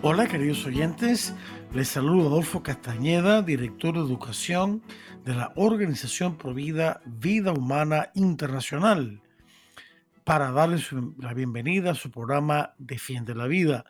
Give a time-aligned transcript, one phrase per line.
[0.00, 1.34] Hola queridos oyentes,
[1.74, 4.80] les saludo Adolfo Castañeda, director de educación
[5.24, 9.20] de la Organización Provida Vida Humana Internacional,
[10.22, 13.86] para darles la bienvenida a su programa Defiende la Vida.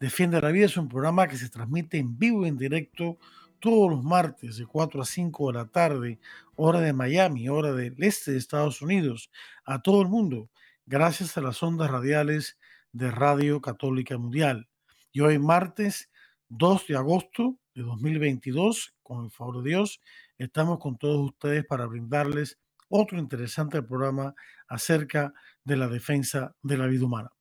[0.00, 3.18] Defiende la Vida es un programa que se transmite en vivo y en directo
[3.58, 6.20] todos los martes de 4 a 5 de la tarde,
[6.56, 9.30] hora de Miami, hora del este de Estados Unidos,
[9.66, 10.48] a todo el mundo,
[10.86, 12.58] gracias a las ondas radiales
[12.92, 14.69] de Radio Católica Mundial.
[15.12, 16.08] Y hoy martes
[16.50, 20.00] 2 de agosto de 2022, con el favor de Dios,
[20.38, 24.36] estamos con todos ustedes para brindarles otro interesante programa
[24.68, 27.32] acerca de la defensa de la vida humana.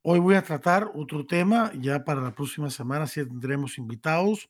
[0.00, 4.48] Hoy voy a tratar otro tema, ya para la próxima semana sí tendremos invitados,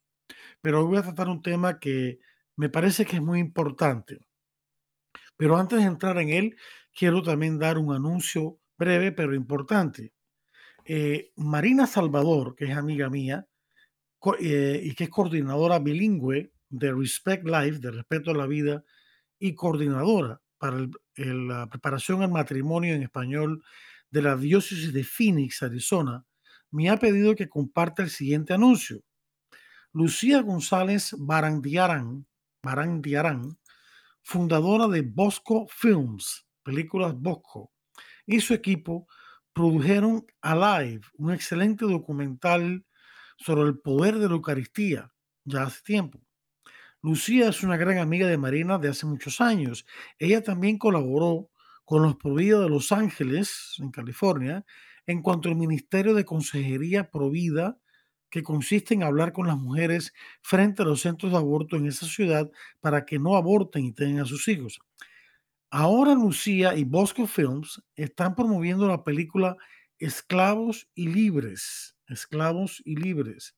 [0.60, 2.20] pero hoy voy a tratar un tema que
[2.54, 4.20] me parece que es muy importante.
[5.36, 6.56] Pero antes de entrar en él,
[6.92, 10.13] quiero también dar un anuncio breve pero importante.
[10.84, 13.46] Eh, Marina Salvador, que es amiga mía
[14.38, 18.84] eh, y que es coordinadora bilingüe de Respect Life, de Respeto a la Vida,
[19.38, 23.62] y coordinadora para la preparación al matrimonio en español
[24.10, 26.24] de la diócesis de Phoenix, Arizona,
[26.70, 29.02] me ha pedido que comparta el siguiente anuncio.
[29.92, 32.26] Lucía González Barandiarán,
[32.62, 33.58] Barandiarán
[34.22, 37.72] fundadora de Bosco Films, películas Bosco,
[38.26, 39.06] y su equipo
[39.54, 42.84] produjeron Alive, un excelente documental
[43.38, 45.12] sobre el poder de la Eucaristía,
[45.44, 46.20] ya hace tiempo.
[47.02, 49.86] Lucía es una gran amiga de Marina de hace muchos años.
[50.18, 51.50] Ella también colaboró
[51.84, 54.64] con los Provida de Los Ángeles, en California,
[55.06, 57.78] en cuanto al Ministerio de Consejería Provida,
[58.30, 60.12] que consiste en hablar con las mujeres
[60.42, 62.50] frente a los centros de aborto en esa ciudad
[62.80, 64.80] para que no aborten y tengan a sus hijos.
[65.76, 69.56] Ahora Lucía y Bosco Films están promoviendo la película
[69.98, 71.96] Esclavos y Libres.
[72.06, 73.56] Esclavos y Libres.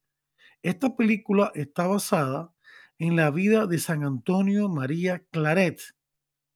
[0.63, 2.55] Esta película está basada
[2.99, 5.79] en la vida de San Antonio María Claret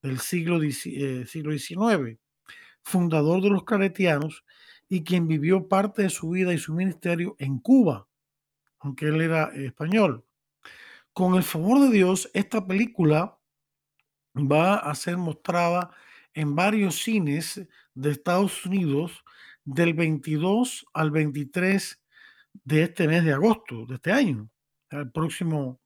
[0.01, 2.17] del siglo, XIX, eh,
[2.81, 4.43] fundador de los claretianos
[4.89, 8.07] y quien vivió parte de su vida y su ministerio en Cuba,
[8.79, 10.25] aunque él era español.
[11.13, 13.37] Con el favor de Dios, esta película
[14.35, 15.91] va a ser mostrada
[16.33, 17.61] en varios cines
[17.93, 19.23] de Estados Unidos
[19.65, 22.01] del 22 al 23
[22.63, 24.49] de este mes de agosto, de este año.
[24.89, 25.79] El próximo,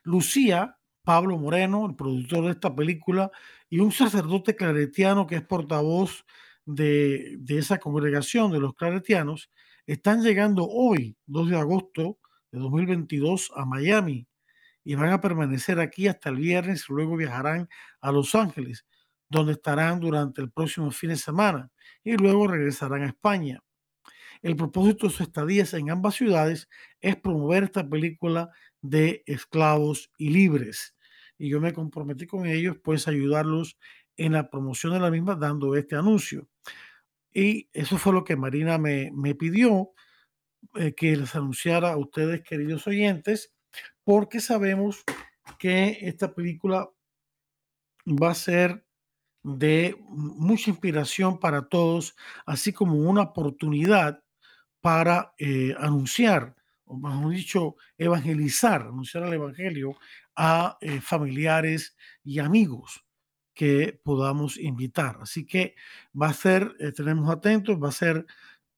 [0.04, 3.32] Lucía, Pablo Moreno, el productor de esta película,
[3.68, 6.24] y un sacerdote claretiano que es portavoz
[6.64, 9.50] de, de esa congregación de los claretianos,
[9.86, 12.20] están llegando hoy, 2 de agosto
[12.52, 14.28] de 2022, a Miami
[14.84, 17.68] y van a permanecer aquí hasta el viernes, luego viajarán
[18.00, 18.86] a Los Ángeles
[19.30, 21.70] donde estarán durante el próximo fin de semana
[22.04, 23.62] y luego regresarán a España.
[24.42, 26.68] El propósito de sus estadías en ambas ciudades
[27.00, 28.50] es promover esta película
[28.80, 30.96] de esclavos y libres.
[31.38, 33.78] Y yo me comprometí con ellos, pues, ayudarlos
[34.16, 36.48] en la promoción de la misma dando este anuncio.
[37.32, 39.92] Y eso fue lo que Marina me, pidió
[40.74, 43.52] eh, que les anunciara a ustedes, queridos oyentes,
[44.04, 45.04] porque sabemos
[45.58, 46.90] que esta película
[48.06, 48.84] va a ser
[49.42, 52.14] de mucha inspiración para todos,
[52.46, 54.22] así como una oportunidad
[54.80, 59.96] para eh, anunciar, o mejor dicho, evangelizar, anunciar el Evangelio
[60.36, 63.04] a eh, familiares y amigos
[63.54, 65.18] que podamos invitar.
[65.20, 65.74] Así que
[66.20, 68.26] va a ser, tenemos atentos, va a ser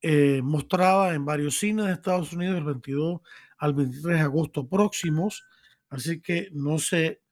[0.05, 3.20] eh, mostrada en varios cines de Estados Unidos el 22
[3.58, 5.44] al 23 de agosto próximos.
[5.88, 7.23] Así que no se,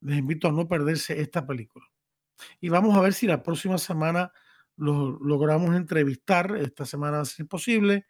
[0.00, 1.86] les invito a no perderse esta película.
[2.60, 4.32] Y vamos a ver si la próxima semana
[4.76, 6.56] lo logramos entrevistar.
[6.56, 8.06] Esta semana, si es posible.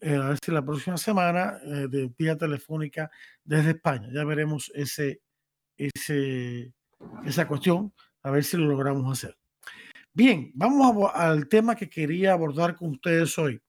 [0.00, 3.10] Eh, a ver si la próxima semana de vía telefónica
[3.44, 4.08] desde España.
[4.12, 5.22] Ya veremos ese,
[5.76, 6.72] ese,
[7.24, 9.36] esa cuestión, a ver si lo logramos hacer.
[10.12, 13.60] Bien, vamos al tema que quería abordar con ustedes hoy.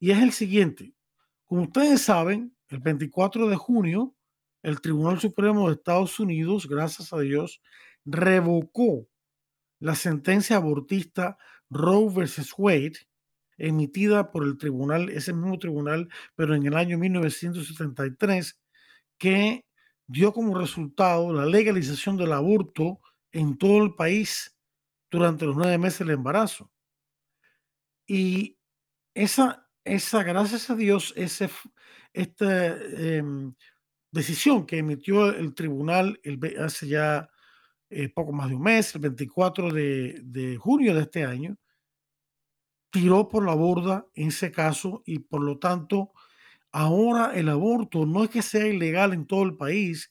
[0.00, 0.92] Y es el siguiente.
[1.44, 4.14] Como ustedes saben, el 24 de junio,
[4.62, 7.62] el Tribunal Supremo de Estados Unidos, gracias a Dios,
[8.04, 9.06] revocó
[9.84, 11.36] la sentencia abortista
[11.68, 13.06] Roe versus Wade,
[13.58, 18.58] emitida por el tribunal, ese mismo tribunal, pero en el año 1973,
[19.18, 19.66] que
[20.06, 24.56] dio como resultado la legalización del aborto en todo el país
[25.10, 26.72] durante los nueve meses del embarazo.
[28.06, 28.56] Y
[29.12, 31.50] esa, esa gracias a Dios, ese,
[32.14, 33.54] esta em,
[34.10, 37.28] decisión que emitió el tribunal el, hace ya
[37.94, 41.56] eh, poco más de un mes, el 24 de, de junio de este año,
[42.90, 46.12] tiró por la borda en ese caso y por lo tanto
[46.72, 50.10] ahora el aborto no es que sea ilegal en todo el país,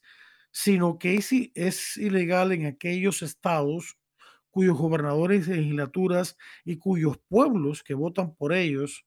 [0.50, 3.98] sino que es, es ilegal en aquellos estados
[4.50, 9.04] cuyos gobernadores legislaturas y cuyos pueblos que votan por ellos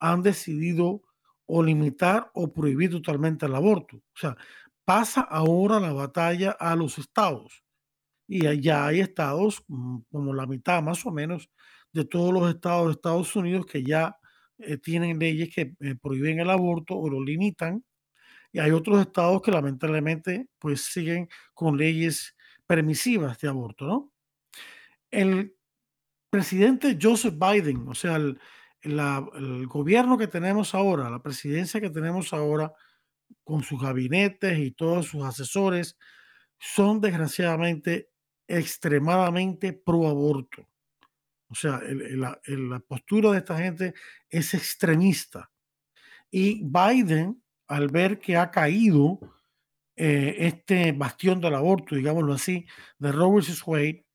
[0.00, 1.02] han decidido
[1.46, 3.96] o limitar o prohibir totalmente el aborto.
[3.96, 4.36] O sea,
[4.84, 7.65] pasa ahora la batalla a los estados.
[8.28, 11.50] Y allá hay estados, mm, como la mitad más o menos,
[11.92, 14.16] de todos los estados de Estados Unidos que ya
[14.58, 17.84] eh, tienen leyes que eh, prohíben el aborto o lo limitan.
[18.52, 22.36] Y hay otros estados que lamentablemente pues siguen con leyes
[22.66, 24.12] permisivas de aborto, ¿no?
[25.10, 25.54] el
[26.30, 28.38] presidente Joseph Biden, o sea, el,
[29.66, 32.72] gobierno que tenemos ahora, la presidencia que tenemos ahora,
[33.42, 35.96] con sus gabinetes y todos sus asesores,
[36.58, 38.10] son desgraciadamente
[38.48, 40.66] extremadamente pro aborto.
[41.48, 43.94] O sea, la, postura de esta gente
[44.28, 45.50] es extremista.
[46.30, 49.20] Y Biden, al ver que ha caído
[49.94, 52.66] eh, este bastión del aborto, digámoslo así,
[52.98, 54.06] de Robert Wade,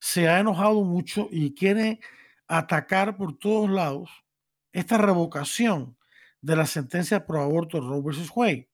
[0.00, 2.00] se ha enojado mucho y quiere
[2.46, 4.10] atacar por todos lados
[4.72, 5.96] esta revocación
[6.40, 8.30] de la sentencia pro aborto Roe vs.
[8.34, 8.70] Wade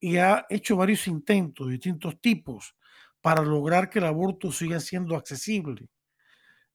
[0.00, 2.74] y ha hecho varios intentos de distintos tipos
[3.20, 5.88] para lograr que el aborto siga siendo accesible.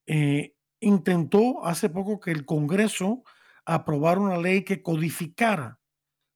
[0.06, 3.24] Eh, intentó hace poco que el Congreso
[3.66, 5.80] aprobara una ley que codificara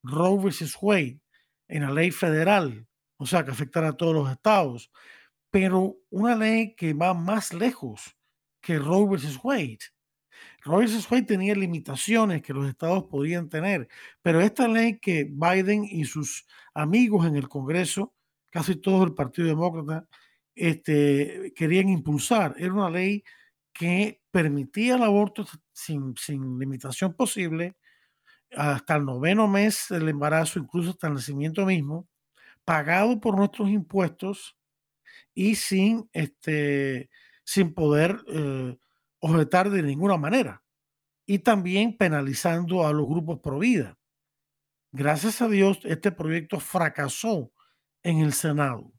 [0.04, 0.78] Roe vs.
[0.82, 1.22] Wade
[1.68, 4.92] en la ley federal, o sea, que afectara a todos los estados,
[5.52, 8.16] pero una ley que va más lejos
[8.62, 9.40] que Roe vs.
[9.44, 9.80] Wade.
[10.62, 11.10] Roe vs.
[11.12, 13.88] Wade tenía limitaciones que los estados podían tener,
[14.22, 18.14] pero esta ley que Biden y sus amigos en el Congreso,
[18.50, 20.07] casi todo el Partido Demócrata,
[20.56, 23.24] este, querían impulsar, era una ley
[23.74, 27.75] que permitía el aborto sin, sin limitación posible
[28.51, 32.07] hasta el noveno mes del embarazo, incluso hasta el nacimiento mismo,
[32.66, 34.57] pagado por nuestros impuestos
[35.34, 37.10] y sin, este,
[37.44, 38.77] sin poder eh,
[39.20, 40.63] objetar de ninguna manera.
[41.25, 43.98] Y también penalizando a los grupos pro vida.
[44.91, 47.51] Gracias a Dios, este proyecto fracasó
[48.03, 48.91] en el Senado.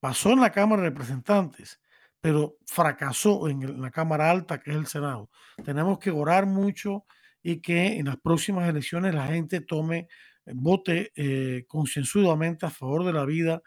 [0.00, 1.80] Pasó en la Cámara de Representantes,
[2.20, 5.30] pero fracasó en la Cámara Alta, que es el Senado.
[5.64, 7.06] Tenemos que orar mucho
[7.42, 10.08] y que en las próximas elecciones la gente tome,
[10.46, 13.62] vote eh, concienzudamente a favor de la vida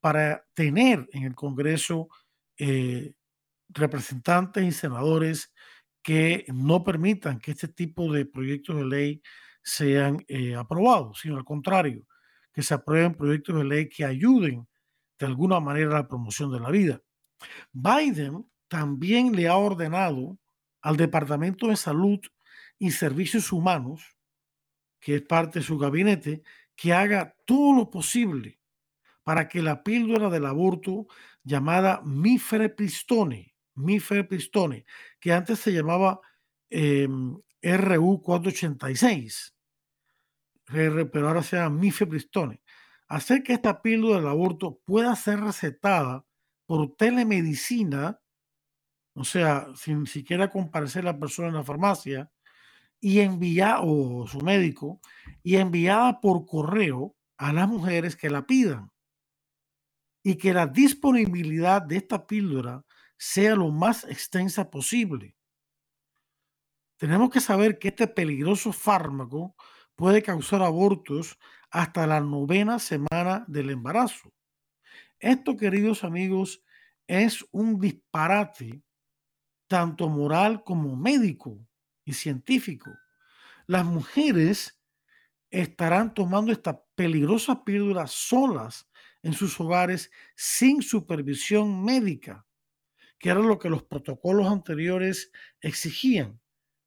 [0.00, 2.08] para tener en el Congreso
[2.58, 3.14] eh,
[3.68, 5.52] representantes y senadores
[6.02, 9.22] que no permitan que este tipo de proyectos de ley
[9.62, 12.06] sean eh, aprobados, sino al contrario,
[12.56, 14.66] que se aprueben proyectos de ley que ayuden
[15.18, 17.02] de alguna manera a la promoción de la vida.
[17.70, 20.38] Biden también le ha ordenado
[20.80, 22.18] al Departamento de Salud
[22.78, 24.16] y Servicios Humanos,
[25.00, 26.42] que es parte de su gabinete,
[26.74, 28.58] que haga todo lo posible
[29.22, 31.08] para que la píldora del aborto
[31.42, 34.86] llamada mifepristone, mifepristone,
[35.20, 36.22] que antes se llamaba
[36.70, 39.55] RU 486,
[40.66, 42.60] pero ahora se llama mifepristone,
[43.08, 46.24] hacer que esta píldora del aborto pueda ser recetada
[46.66, 48.20] por telemedicina,
[49.14, 52.30] o sea, sin siquiera comparecer la persona en la farmacia,
[53.00, 55.00] y enviar, o su médico,
[55.42, 58.90] y enviada por correo a las mujeres que la pidan
[60.22, 62.84] y que la disponibilidad de esta píldora
[63.16, 65.36] sea lo más extensa posible.
[66.96, 69.54] Tenemos que saber que este peligroso fármaco
[69.96, 71.38] puede causar abortos
[71.70, 74.32] hasta la novena semana del embarazo.
[75.18, 76.62] Esto, queridos amigos,
[77.06, 78.82] es un disparate
[79.66, 81.66] tanto moral como médico
[82.04, 82.92] y científico.
[83.66, 84.80] Las mujeres
[85.50, 88.88] estarán tomando esta peligrosa píldora solas
[89.22, 92.46] en sus hogares sin supervisión médica,
[93.18, 96.40] que era lo que los protocolos anteriores exigían,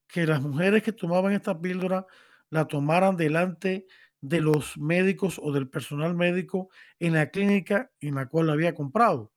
[0.07, 2.05] que las mujeres que tomaban esta píldora
[2.49, 3.87] la tomaran delante
[4.21, 8.75] de los médicos o del personal médico en la clínica en la cual la había
[8.75, 9.33] comprado.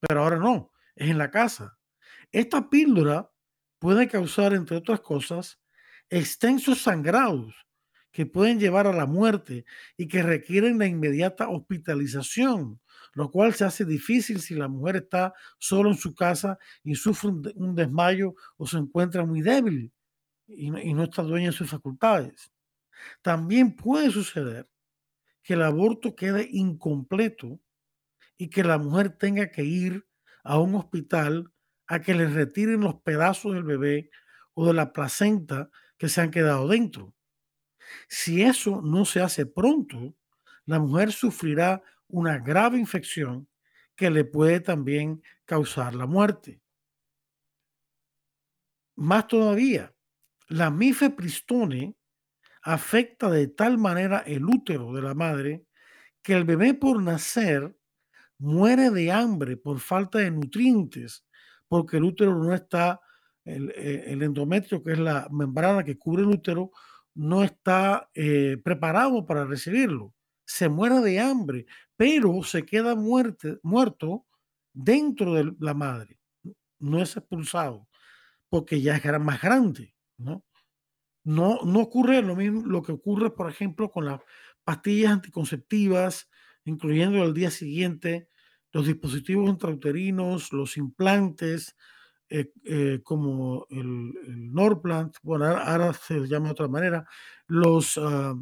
[0.00, 1.78] Pero ahora no, es en la casa.
[2.32, 3.30] Esta píldora
[3.78, 5.60] puede causar, entre otras cosas,
[6.10, 7.54] extensos sangrados
[8.12, 9.64] que pueden llevar a la muerte
[9.96, 12.80] y que requieren la inmediata hospitalización,
[13.14, 17.30] lo cual se hace difícil si la mujer está solo en su casa y sufre
[17.30, 19.92] un, desmayo o se encuentra muy débil
[20.46, 22.52] y no está dueña de sus facultades.
[23.22, 24.68] También puede suceder
[25.42, 27.60] que el aborto quede incompleto
[28.36, 30.06] y que la mujer tenga que ir
[30.42, 31.52] a un hospital
[31.86, 34.10] a que le retiren los pedazos del bebé
[34.54, 37.14] o de la placenta que se han quedado dentro.
[38.08, 40.14] Si eso no se hace pronto,
[40.64, 43.48] la mujer sufrirá una grave infección
[43.94, 46.60] que le puede también causar la muerte.
[48.96, 49.93] Más todavía,
[50.48, 51.96] la mifepristone
[52.62, 55.66] afecta de tal manera el útero de la madre
[56.22, 57.76] que el bebé por nacer
[58.38, 61.26] muere de hambre por falta de nutrientes,
[61.68, 63.00] porque el útero no está,
[63.44, 66.70] el, eh, endometrio, que es la membrana que cubre el útero,
[67.14, 70.14] no está eh, preparado para recibirlo.
[70.46, 74.26] Se muere de hambre, pero se queda muerte, muerto
[74.72, 76.18] dentro de la madre.
[76.78, 77.88] No es expulsado,
[78.48, 80.44] porque ya es más grande, ¿no?
[81.24, 84.20] No, no ocurre lo mismo lo que ocurre, por ejemplo, con las
[84.62, 86.28] pastillas anticonceptivas,
[86.64, 88.28] incluyendo el día siguiente,
[88.72, 91.76] los dispositivos intrauterinos, los implantes,
[92.28, 94.12] eh, eh, como el,
[94.52, 97.06] Norplant, bueno, ahora, se llama de otra manera,
[97.46, 98.34] los, ah,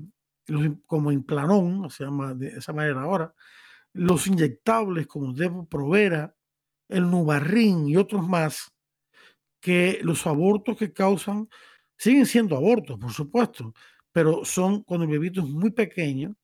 [0.86, 3.34] como Implanón, se llama de esa manera ahora,
[3.92, 6.34] los inyectables como Depo Provera,
[6.88, 8.72] el Nubarrin y otros más,
[9.62, 11.48] que los abortos que causan
[12.02, 13.72] Siguen siendo abortos, por supuesto,
[14.10, 16.34] pero son cuando el bebito es muy pequeño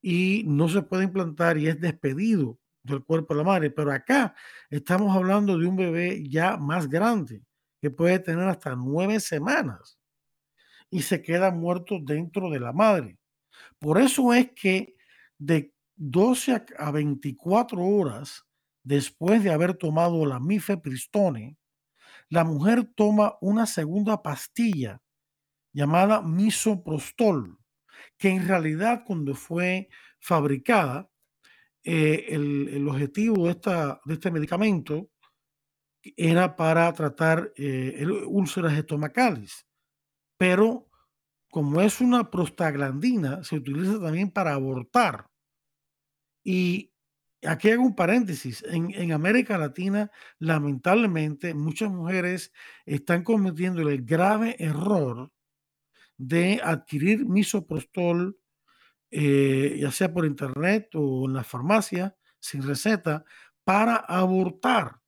[0.00, 3.70] y no se puede implantar y es despedido del cuerpo de la madre.
[3.70, 4.32] Pero acá
[4.70, 7.42] estamos hablando de un bebé ya más grande,
[7.80, 9.98] que puede tener hasta nueve semanas
[10.88, 13.18] y se queda muerto dentro de la madre.
[13.80, 14.94] Por eso es que
[15.36, 18.44] de 12 a 24 horas
[18.84, 21.56] después de haber tomado la mifepristone,
[22.28, 25.02] la mujer toma una segunda pastilla
[25.72, 27.58] llamada misoprostol,
[28.18, 31.10] que en realidad cuando fue fabricada,
[31.84, 35.10] eh, el, objetivo de, esta, de este medicamento
[36.16, 39.66] era para tratar eh, úlceras estomacales,
[40.36, 40.88] pero
[41.50, 45.30] como es una prostaglandina, se utiliza también para abortar.
[46.44, 46.92] Y
[47.44, 48.64] aquí hago un paréntesis.
[48.68, 52.52] En, América Latina, lamentablemente, muchas mujeres
[52.84, 55.30] están cometiendo el grave error
[56.16, 58.38] de adquirir misoprostol,
[59.10, 63.24] eh, ya sea por internet o en la farmacia, sin receta,
[63.64, 65.00] para abortar.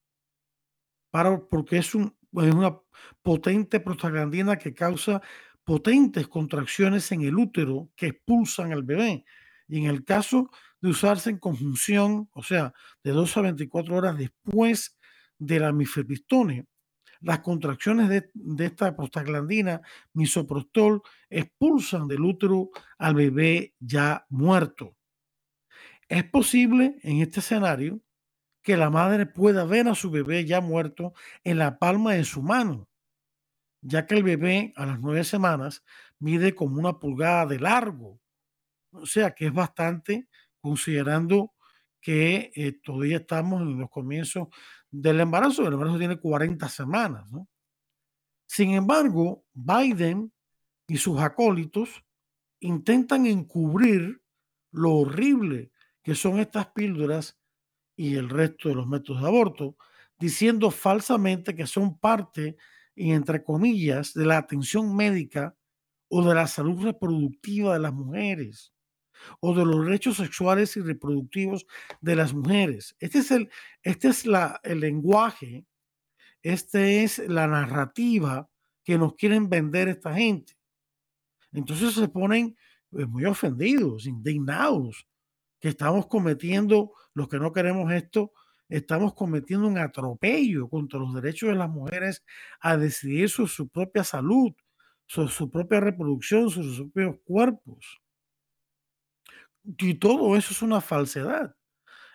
[1.10, 2.78] Para, porque es, un, es una
[3.22, 5.22] potente prostaglandina que causa
[5.64, 9.24] potentes contracciones en el útero que expulsan al bebé.
[9.68, 12.72] Y en el caso de usarse en conjunción, o sea,
[13.04, 14.98] de 2 a 24 horas después
[15.38, 16.66] de la mifepristone.
[17.20, 18.30] Las contracciones de,
[18.64, 19.80] esta prostaglandina,
[20.12, 24.96] misoprostol, expulsan del útero al bebé ya muerto.
[26.08, 28.00] Es posible en este escenario
[28.62, 32.42] que la madre pueda ver a su bebé ya muerto en la palma de su
[32.42, 32.88] mano,
[33.82, 35.84] ya que el bebé a las nueve semanas
[36.18, 38.20] mide como una pulgada de largo,
[38.92, 40.28] o sea que es bastante
[40.60, 41.54] considerando
[42.00, 44.48] que eh, todavía estamos en los comienzos
[44.90, 45.66] del embarazo.
[45.66, 47.28] El embarazo tiene 40 semanas.
[48.46, 50.32] Sin embargo, Biden
[50.86, 52.02] y sus acólitos
[52.60, 54.22] intentan encubrir
[54.70, 55.70] lo horrible
[56.02, 57.38] que son estas píldoras
[57.96, 59.76] y el resto de los métodos de aborto,
[60.18, 62.56] diciendo falsamente que son parte,
[62.94, 65.56] y entre comillas, de la atención médica
[66.08, 68.72] o de la salud reproductiva de las mujeres
[69.40, 71.66] o de los derechos sexuales y reproductivos
[72.00, 72.96] de las mujeres.
[72.98, 73.50] Este es el,
[73.82, 75.66] este es la, el lenguaje,
[76.42, 78.48] esta es la narrativa
[78.84, 80.54] que nos quieren vender esta gente.
[81.52, 82.56] Entonces se ponen
[82.92, 85.06] eh, muy ofendidos, indignados,
[85.60, 88.32] que estamos cometiendo, los que no queremos esto,
[88.68, 92.24] estamos cometiendo un atropello contra los derechos de las mujeres
[92.60, 94.52] a decidir sobre su propia salud,
[95.06, 98.00] sobre su propia reproducción, sobre sus propios cuerpos.
[99.76, 101.54] Y todo eso es una falsedad.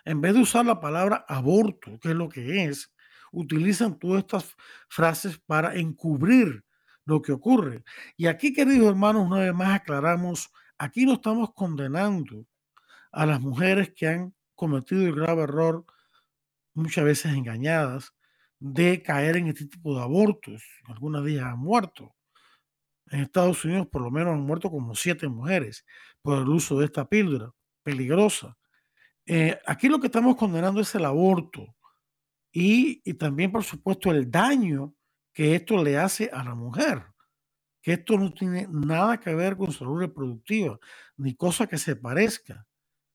[0.04, 2.92] En vez de usar la palabra aborto, que es lo que es,
[3.30, 4.56] utilizan todas estas
[4.88, 6.64] frases para encubrir
[7.04, 7.84] lo que ocurre.
[8.16, 12.44] Y aquí, queridos hermanos, una vez más aclaramos, aquí no estamos condenando
[13.12, 15.84] a las mujeres que han cometido el grave error,
[16.74, 18.12] muchas veces engañadas,
[18.58, 20.64] de caer en este tipo de abortos.
[20.86, 22.14] Algunas de ellas han muerto.
[23.10, 25.84] En Estados Unidos por lo menos han muerto como siete mujeres
[26.24, 27.52] por el uso de esta píldora
[27.82, 28.56] peligrosa.
[29.26, 31.76] Eh, aquí lo que estamos condenando es el aborto
[32.50, 34.94] y, y también, por supuesto, el daño
[35.34, 37.04] que esto le hace a la mujer,
[37.82, 40.78] que esto no tiene nada que ver con salud reproductiva,
[41.18, 42.66] ni cosa que se parezca,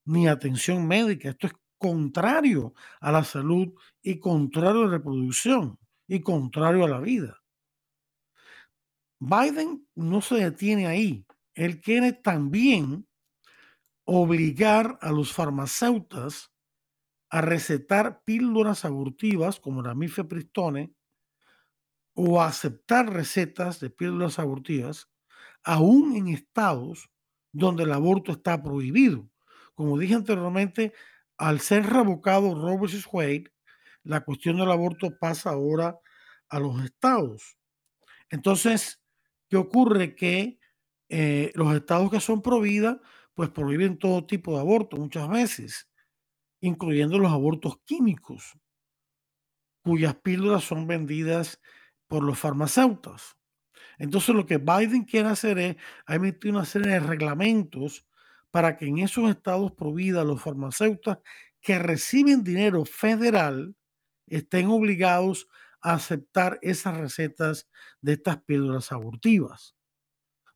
[0.05, 1.29] ni atención médica.
[1.29, 3.73] Esto es contrario a la salud
[4.03, 7.41] y contrario a la reproducción y contrario a la vida.
[9.19, 11.25] Biden no se detiene ahí.
[11.59, 13.05] Él quiere también
[14.05, 16.53] obligar a los farmacéuticos
[17.29, 20.93] a recetar píldoras abortivas como la mifepristone
[22.13, 25.09] o aceptar recetas de píldoras abortivas,
[25.61, 27.09] aún en estados
[27.51, 29.29] donde el aborto está prohibido.
[29.75, 30.93] Como dije anteriormente,
[31.37, 33.05] al ser revocado Roe vs.
[33.11, 33.51] Wade,
[34.03, 35.99] la cuestión del aborto pasa ahora
[36.47, 37.57] a los estados.
[38.29, 39.01] Entonces,
[39.49, 40.15] ¿qué ocurre?
[40.15, 40.58] Que
[41.09, 43.01] eh, los estados que son pro vida,
[43.33, 45.89] pues prohíben todo tipo de aborto muchas veces,
[46.61, 48.53] incluyendo los abortos químicos,
[49.83, 51.59] cuyas píldoras son vendidas
[52.07, 53.37] por los farmacéuticos.
[53.97, 55.75] Entonces lo que Biden quiere hacer es
[56.07, 58.05] emitir una serie de reglamentos
[58.51, 61.17] para que en esos estados prohibidos los farmacéuticos
[61.61, 63.75] que reciben dinero federal
[64.27, 65.47] estén obligados
[65.81, 67.69] a aceptar esas recetas
[68.01, 69.75] de estas píldoras abortivas.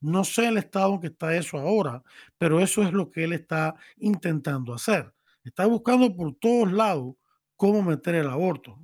[0.03, 2.03] No sé el estado en que está eso ahora,
[2.37, 5.13] pero eso es lo que él está intentando hacer.
[5.45, 7.15] Está buscando por todos lados
[7.55, 8.77] cómo meter el aborto.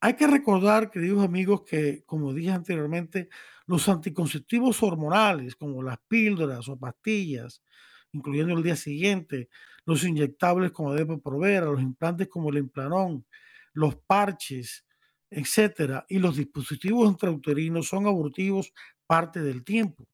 [0.00, 3.28] Hay que recordar, queridos amigos, que, como dije anteriormente,
[3.66, 7.62] los anticonceptivos hormonales, como las píldoras o pastillas,
[8.10, 9.48] incluyendo el día siguiente,
[9.86, 13.24] los inyectables como Depo Provera, los implantes como el implanón,
[13.74, 14.84] los parches,
[15.30, 18.72] etcétera, y los dispositivos intrauterinos son abortivos
[19.06, 20.06] parte del tiempo.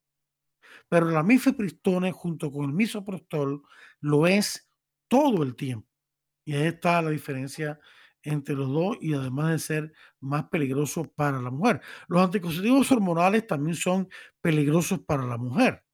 [0.89, 3.63] Pero la mifepristone junto con el misoprostol
[4.01, 4.71] lo es
[5.09, 5.89] todo el tiempo.
[6.45, 7.79] Y ahí está la diferencia
[8.23, 11.81] entre los dos y además de ser más peligroso para la mujer.
[12.09, 14.09] Los anticonceptivos hormonales también son
[14.41, 15.85] peligrosos para la mujer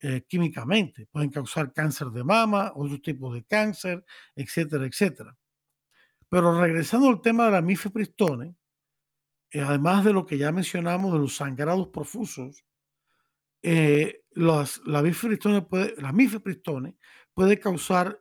[0.00, 1.06] eh, químicamente.
[1.06, 4.04] Pueden causar cáncer de mama, otros tipos de cáncer,
[4.36, 5.36] etcétera, etcétera.
[6.28, 8.54] Pero regresando al tema de la mifepristone,
[9.60, 12.64] además de lo que ya mencionamos de los sangrados profusos,
[13.62, 16.96] eh, la, mifepristone puede, la mifepristone
[17.32, 18.20] puede causar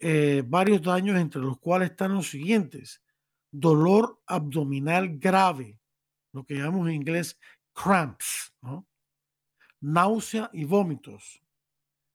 [0.00, 3.02] eh, varios daños, entre los cuales están los siguientes.
[3.50, 5.80] Dolor abdominal grave,
[6.32, 7.38] lo que llamamos en inglés
[7.72, 8.52] cramps,
[9.80, 11.40] náusea y vómitos,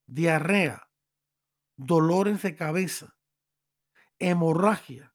[0.05, 0.89] diarrea,
[1.75, 3.15] dolores de cabeza,
[4.19, 5.13] hemorragia,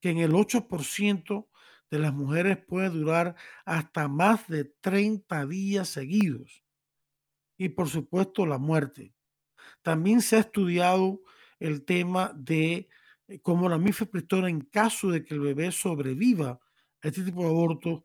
[0.00, 1.48] que en el 8%
[1.94, 6.64] de las mujeres puede durar hasta más de 30 días seguidos.
[7.56, 9.14] Y por supuesto la muerte.
[9.80, 11.20] También se ha estudiado
[11.60, 12.88] el tema de
[13.28, 16.60] eh, cómo la mifepristona, en caso de que el bebé sobreviva
[17.00, 18.04] a este tipo de aborto,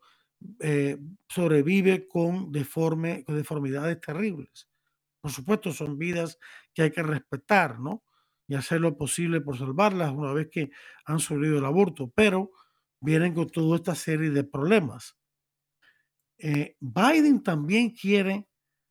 [0.60, 0.96] eh,
[1.28, 4.68] sobrevive con, deforme, con deformidades terribles.
[5.20, 6.38] Por supuesto, son vidas
[6.72, 8.04] que hay que respetar, ¿no?
[8.46, 10.70] Y hacer lo posible por salvarlas una vez que
[11.04, 12.52] han sobrevivido el aborto, pero
[13.00, 15.16] vienen con toda esta serie de problemas.
[16.38, 18.48] Eh, Biden también quiere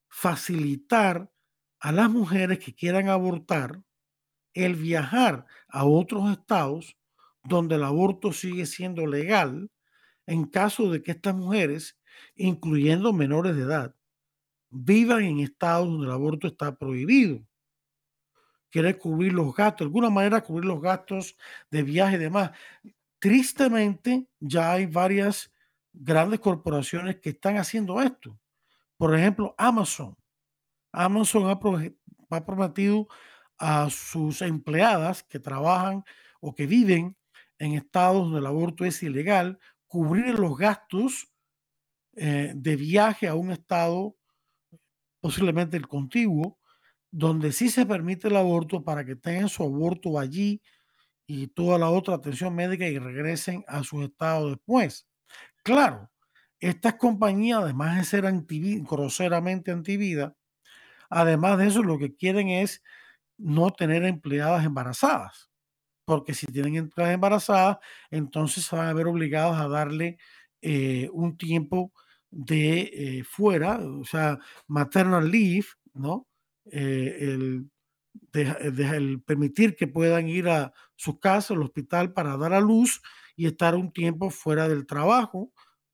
[0.07, 1.31] facilitar
[1.79, 3.81] a las mujeres que quieran abortar
[4.53, 6.97] el viajar a otros estados
[7.43, 9.71] donde el aborto sigue siendo legal
[10.25, 11.97] en caso de que estas mujeres,
[12.35, 13.95] incluyendo menores de edad,
[14.69, 17.41] vivan en estados donde el aborto está prohibido.
[18.69, 21.35] Quiere cubrir los gastos, de alguna manera cubrir los gastos
[21.71, 22.51] de viaje y demás.
[23.19, 25.51] Tristemente, ya hay varias
[25.91, 28.39] grandes corporaciones que están haciendo esto.
[28.97, 30.15] Por ejemplo, Amazon.
[30.91, 31.49] Amazon
[32.29, 33.07] ha prometido
[33.57, 36.03] a sus empleadas que trabajan
[36.39, 37.17] o que viven
[37.59, 41.31] en estados donde el aborto es ilegal, cubrir los gastos
[42.15, 44.15] eh, de viaje a un estado,
[45.19, 46.57] posiblemente el contiguo,
[47.11, 50.61] donde sí se permite el aborto para que tengan su aborto allí
[51.31, 55.07] y toda la otra atención médica y regresen a su estado después.
[55.63, 56.09] Claro,
[56.59, 58.33] estas compañías, además de ser
[58.89, 60.35] groseramente antivida,
[61.07, 62.81] además de eso, lo que quieren es
[63.37, 65.51] no tener empleadas embarazadas,
[66.03, 67.77] porque si tienen empleadas embarazadas,
[68.09, 70.17] entonces se van a ver obligados a darle
[70.63, 71.93] eh, un tiempo
[72.31, 76.27] de eh, fuera, o sea, maternal leave, ¿no?
[76.71, 77.69] Eh, el,
[78.33, 83.01] el, permitir que puedan ir a su casa, al hospital, para dar a luz
[83.35, 85.51] y estar un tiempo fuera del trabajo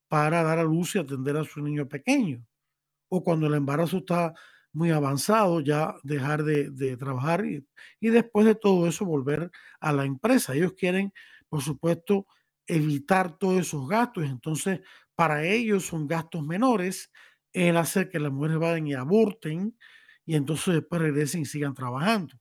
[0.08, 2.46] para dar a luz y atender a su niño pequeño.
[3.10, 4.34] O cuando el embarazo está
[4.72, 7.66] muy avanzado, ya dejar de, trabajar y,
[8.00, 10.54] y, después de todo eso volver a la empresa.
[10.54, 11.14] Ellos quieren,
[11.48, 12.28] por supuesto,
[12.68, 14.26] evitar todos esos gastos.
[14.26, 14.82] Entonces,
[15.16, 17.12] para ellos son gastos menores
[17.54, 19.78] el hacer que las mujeres vayan y aborten
[20.26, 22.36] y entonces después regresen y sigan trabajando.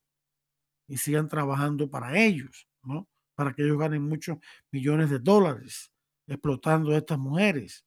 [0.88, 3.08] Y sigan trabajando para ellos, ¿no?
[3.34, 4.38] Para que ellos ganen muchos
[4.70, 5.92] millones de dólares
[6.26, 7.84] explotando a estas mujeres.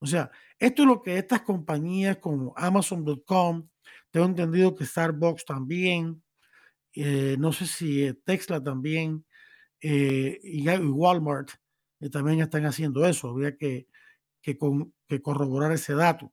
[0.00, 3.68] O sea, esto es lo que estas compañías como Amazon.com,
[4.10, 6.22] tengo entendido que Starbucks también,
[6.94, 9.24] eh, no sé si eh, Tesla también,
[9.80, 11.50] eh, y Walmart
[12.10, 13.28] también están haciendo eso.
[13.28, 13.86] Habría que,
[15.22, 16.32] corroborar ese dato.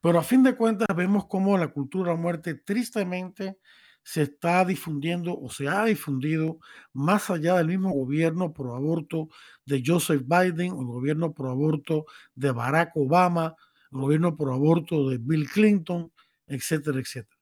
[0.00, 3.58] Pero a fin de cuentas vemos cómo la cultura muerte tristemente
[4.02, 6.58] se está difundiendo o se ha difundido
[6.92, 9.28] más allá del mismo gobierno pro aborto
[9.64, 13.56] de Joseph Biden o el gobierno pro aborto de Barack Obama,
[13.90, 16.12] el gobierno pro aborto de Bill Clinton,
[16.46, 17.40] etcétera, etcétera.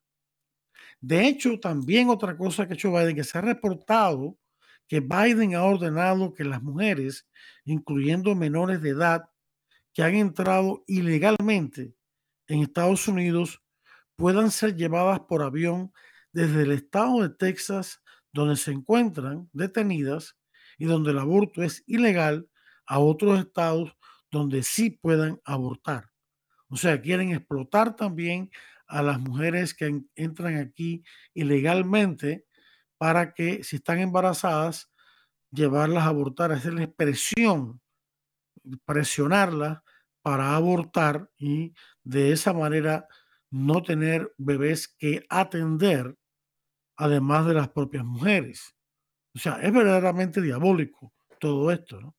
[1.00, 4.38] De hecho, también otra cosa que ha hecho Biden, que se ha reportado
[4.86, 7.26] que Biden ha ordenado que las mujeres,
[7.64, 9.24] incluyendo menores de edad,
[9.92, 11.94] que han entrado ilegalmente
[12.52, 13.62] en Estados Unidos,
[14.14, 15.90] puedan ser llevadas por avión
[16.32, 20.36] desde el estado de Texas, donde se encuentran detenidas
[20.76, 22.48] y donde el aborto es ilegal,
[22.86, 23.96] a otros estados
[24.30, 26.10] donde sí puedan abortar.
[26.68, 28.50] O sea, quieren explotar también
[28.86, 32.46] a las mujeres que entran aquí ilegalmente
[32.98, 34.90] para que si están embarazadas,
[35.50, 37.80] llevarlas a abortar, hacerles presión,
[38.84, 39.78] presionarlas
[40.22, 43.06] para abortar y de esa manera
[43.50, 46.16] no tener bebés que atender
[46.96, 48.74] además de las propias mujeres.
[49.34, 52.14] O sea, es verdaderamente diabólico todo esto.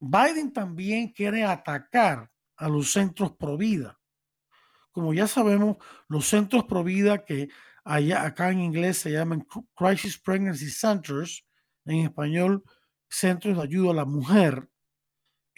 [0.00, 3.98] Biden también quiere atacar a los centros pro vida.
[4.92, 5.76] Como ya sabemos,
[6.08, 7.48] los centros pro vida que
[7.84, 11.44] allá, acá en inglés se llaman Crisis Pregnancy Centers,
[11.84, 12.62] en español,
[13.08, 14.68] centros de ayuda a la mujer,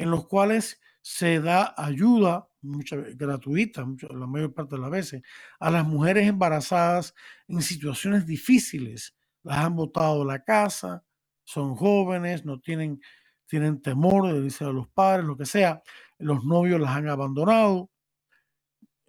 [0.00, 5.22] en los cuales se da ayuda mucha, gratuita, la mayor parte de las veces,
[5.58, 7.14] a las mujeres embarazadas
[7.48, 9.14] en situaciones difíciles.
[9.42, 11.04] Las han botado la casa,
[11.44, 12.98] son jóvenes, no tienen,
[13.46, 15.82] tienen temor de irse a los padres, lo que sea.
[16.18, 17.90] Los novios las han abandonado.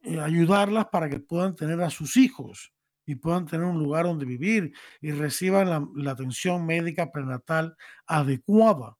[0.04, 2.74] Eh, ayudarlas para que puedan tener a sus hijos
[3.06, 7.78] y puedan tener un lugar donde vivir y reciban la atención médica prenatal
[8.08, 8.98] adecuada.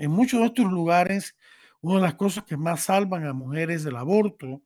[0.00, 1.36] En muchos de estos lugares
[1.82, 4.62] una de las cosas que más salvan a mujeres del aborto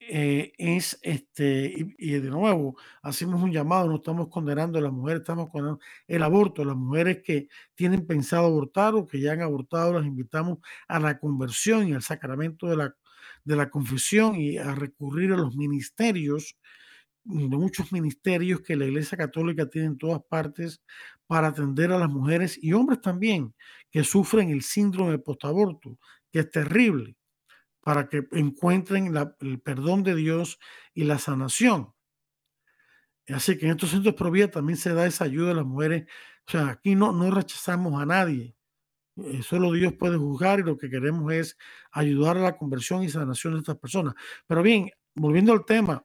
[0.00, 5.20] eh, es, este, y, de nuevo, hacemos un llamado, no estamos condenando a las mujeres,
[5.20, 9.94] estamos condenando el aborto, las mujeres que tienen pensado abortar o que ya han abortado,
[9.94, 10.58] las invitamos
[10.88, 12.96] a la conversión y al sacramento de la,
[13.44, 16.56] de la confesión y a recurrir a los ministerios,
[17.24, 20.82] de muchos ministerios que la Iglesia Católica tiene en todas partes
[21.26, 23.54] para atender a las mujeres y hombres también
[23.94, 26.00] que sufren el síndrome postaborto,
[26.32, 27.16] que es terrible,
[27.80, 30.58] para que encuentren el perdón de Dios
[30.94, 31.94] y la sanación.
[33.28, 36.08] Así que en estos centros pro también se da esa ayuda a las mujeres.
[36.44, 38.56] O sea, aquí no, no rechazamos a nadie.
[39.16, 41.56] Eh, solo Dios puede juzgar y lo que queremos es
[41.92, 44.14] ayudar a la conversión y sanación de estas personas.
[44.48, 46.04] Pero bien, volviendo al tema,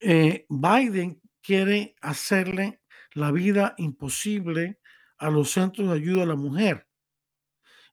[0.00, 2.80] eh, Biden quiere hacerle
[3.14, 4.79] la vida imposible
[5.20, 6.88] a los centros de ayuda a la mujer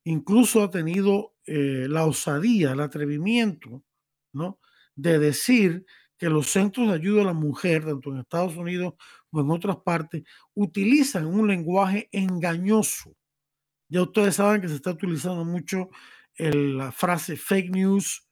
[0.07, 3.83] incluso ha tenido eh, la osadía, el atrevimiento,
[4.33, 4.59] ¿no?
[4.95, 5.85] De decir
[6.17, 8.93] que los centros de ayuda a la mujer, tanto en Estados Unidos
[9.31, 13.15] o en otras partes, utilizan un lenguaje engañoso.
[13.89, 15.89] Ya ustedes saben que se está utilizando mucho
[16.37, 18.27] la frase fake news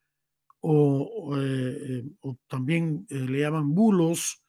[0.62, 2.04] o, eh,
[2.48, 4.44] también le llaman bulos,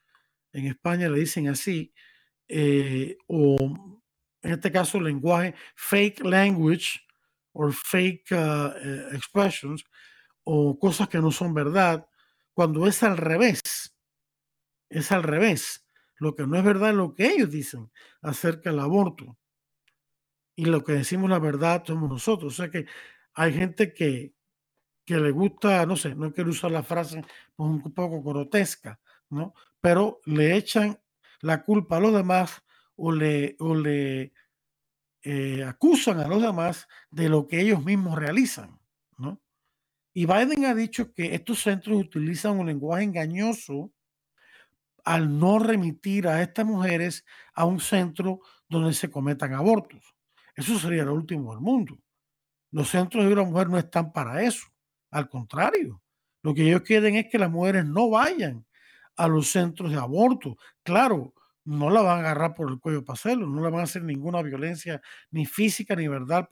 [0.52, 1.92] en España le dicen así,
[3.26, 3.95] o
[4.46, 7.00] en este caso lenguaje fake language
[7.52, 9.84] o fake uh, expressions
[10.44, 12.06] o cosas que no son verdad,
[12.54, 13.60] cuando es al revés,
[14.88, 15.84] es al revés.
[16.18, 17.90] Lo que no es verdad es lo que ellos dicen
[18.22, 19.36] acerca del aborto.
[20.54, 22.52] Y lo que decimos la verdad somos nosotros.
[22.52, 22.86] O sea que
[23.34, 24.32] hay gente que,
[25.04, 27.22] que le gusta, no sé, no quiero usar la frase
[27.56, 29.54] pues, un poco grotesca, ¿no?
[29.80, 30.98] Pero le echan
[31.40, 32.62] la culpa a los demás
[32.96, 34.32] o le, o le
[35.22, 38.78] eh, acusan a los demás de lo que ellos mismos realizan,
[39.18, 39.40] ¿no?
[40.14, 43.92] Y Biden ha dicho que estos centros utilizan un lenguaje engañoso
[45.04, 50.14] al no remitir a estas mujeres a un centro donde se cometan abortos.
[50.54, 51.98] Eso sería lo último del mundo.
[52.70, 54.66] Los centros de la mujer no están para eso.
[55.10, 56.02] Al contrario,
[56.42, 58.66] lo que ellos quieren es que las mujeres no vayan
[59.16, 60.56] a los centros de aborto.
[60.82, 61.34] Claro,
[61.66, 64.02] no la van a agarrar por el cuello para hacerlo, no le van a hacer
[64.04, 66.48] ninguna violencia, ni física ni verdad,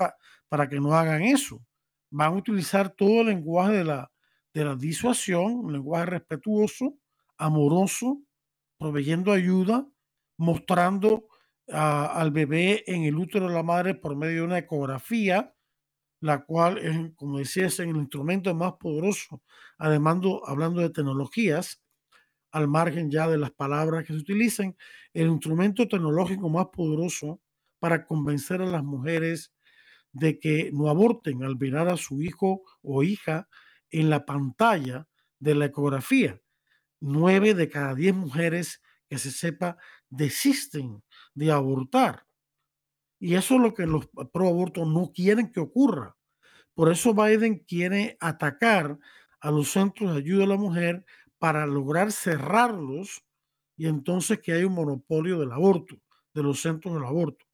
[0.49, 1.65] para que no hagan eso.
[2.11, 4.13] Van a utilizar todo el lenguaje de la,
[4.53, 6.99] de la disuasión, un lenguaje respetuoso,
[7.39, 8.21] amoroso,
[8.79, 9.87] proveyendo ayuda,
[10.37, 11.29] mostrando
[11.69, 15.55] al bebé en el útero de la madre por medio de una ecografía,
[16.21, 19.43] la cual es, como decía, es el instrumento más poderoso,
[19.79, 21.84] además hablando de tecnologías,
[22.55, 24.77] al margen ya de las palabras que se utilizan,
[25.13, 27.41] el instrumento tecnológico más poderoso
[27.79, 29.53] para convencer a las mujeres
[30.13, 33.49] de que no aborten al mirar a su hijo o hija
[33.91, 36.41] en la pantalla de la ecografía
[37.05, 39.77] nueve de cada diez mujeres que se sepa
[40.09, 41.03] desisten
[41.35, 42.27] de abortar.
[43.19, 46.17] Y eso es lo que los pro abortos no quieren que ocurra.
[46.75, 48.99] Por eso Biden quiere atacar
[49.41, 51.05] a los centros de ayuda a la mujer
[51.39, 53.25] para lograr cerrarlos
[53.77, 55.97] y entonces que haya un monopolio del aborto,
[56.33, 57.45] de los centros del aborto.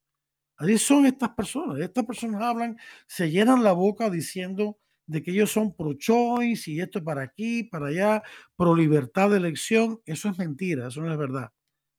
[0.57, 1.79] Así son estas personas.
[1.79, 6.79] Estas personas hablan, se llenan la boca diciendo de que ellos son pro choice y
[6.79, 8.23] esto para aquí, para allá,
[8.55, 11.51] pro libertad de elección, eso es mentira, eso no es verdad.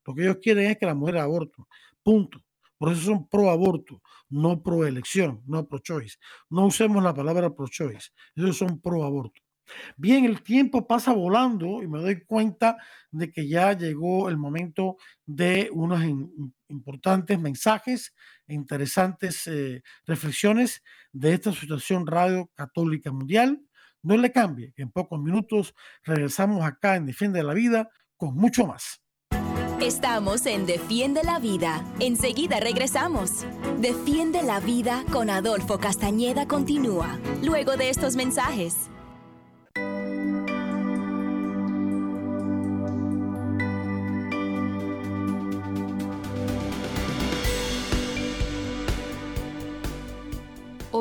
[0.05, 1.61] Lo que ellos quieren es que la mujer aborte,
[2.01, 2.39] punto.
[2.77, 6.17] Por eso son pro aborto, no pro elección, no pro choice.
[6.49, 9.42] No usemos la palabra pro choice, ellos son pro aborto.
[9.97, 12.77] Bien, el tiempo pasa volando y me doy cuenta
[13.11, 16.03] de que ya llegó el momento de unos
[16.67, 18.13] importantes mensajes
[18.47, 23.61] interesantes eh, reflexiones de esta situación Radio Católica Mundial.
[24.01, 29.01] No le cambie, en pocos minutos regresamos acá en Defiende la Vida con mucho más.
[29.81, 31.83] Estamos en Defiende la Vida.
[31.99, 33.45] Enseguida regresamos.
[33.79, 38.89] Defiende la Vida con Adolfo Castañeda continúa, luego de estos mensajes.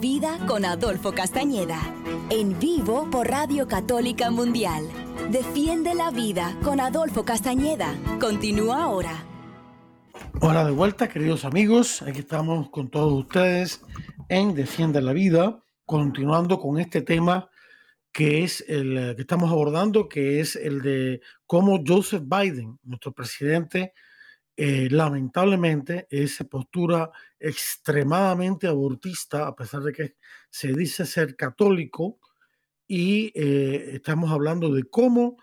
[0.00, 1.80] Vida con Adolfo Castañeda.
[2.28, 4.84] En vivo por Radio Católica Mundial.
[5.30, 7.94] Defiende la Vida con Adolfo Castañeda.
[8.20, 9.24] Continúa ahora.
[10.42, 12.02] Hola de vuelta, queridos amigos.
[12.02, 13.82] Aquí estamos con todos ustedes
[14.28, 17.48] en Defiende la Vida, continuando con este tema
[18.12, 23.94] que es el que estamos abordando, que es el de cómo Joseph Biden, nuestro presidente,
[24.56, 30.16] eh, lamentablemente esa postura extremadamente abortista, a pesar de que
[30.50, 32.18] se dice ser católico,
[32.88, 35.36] y eh, estamos hablando de cómo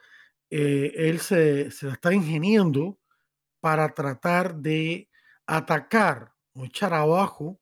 [0.49, 2.99] eh, él se, se la está ingeniando
[3.59, 5.09] para tratar de
[5.45, 7.59] atacar o echar abajo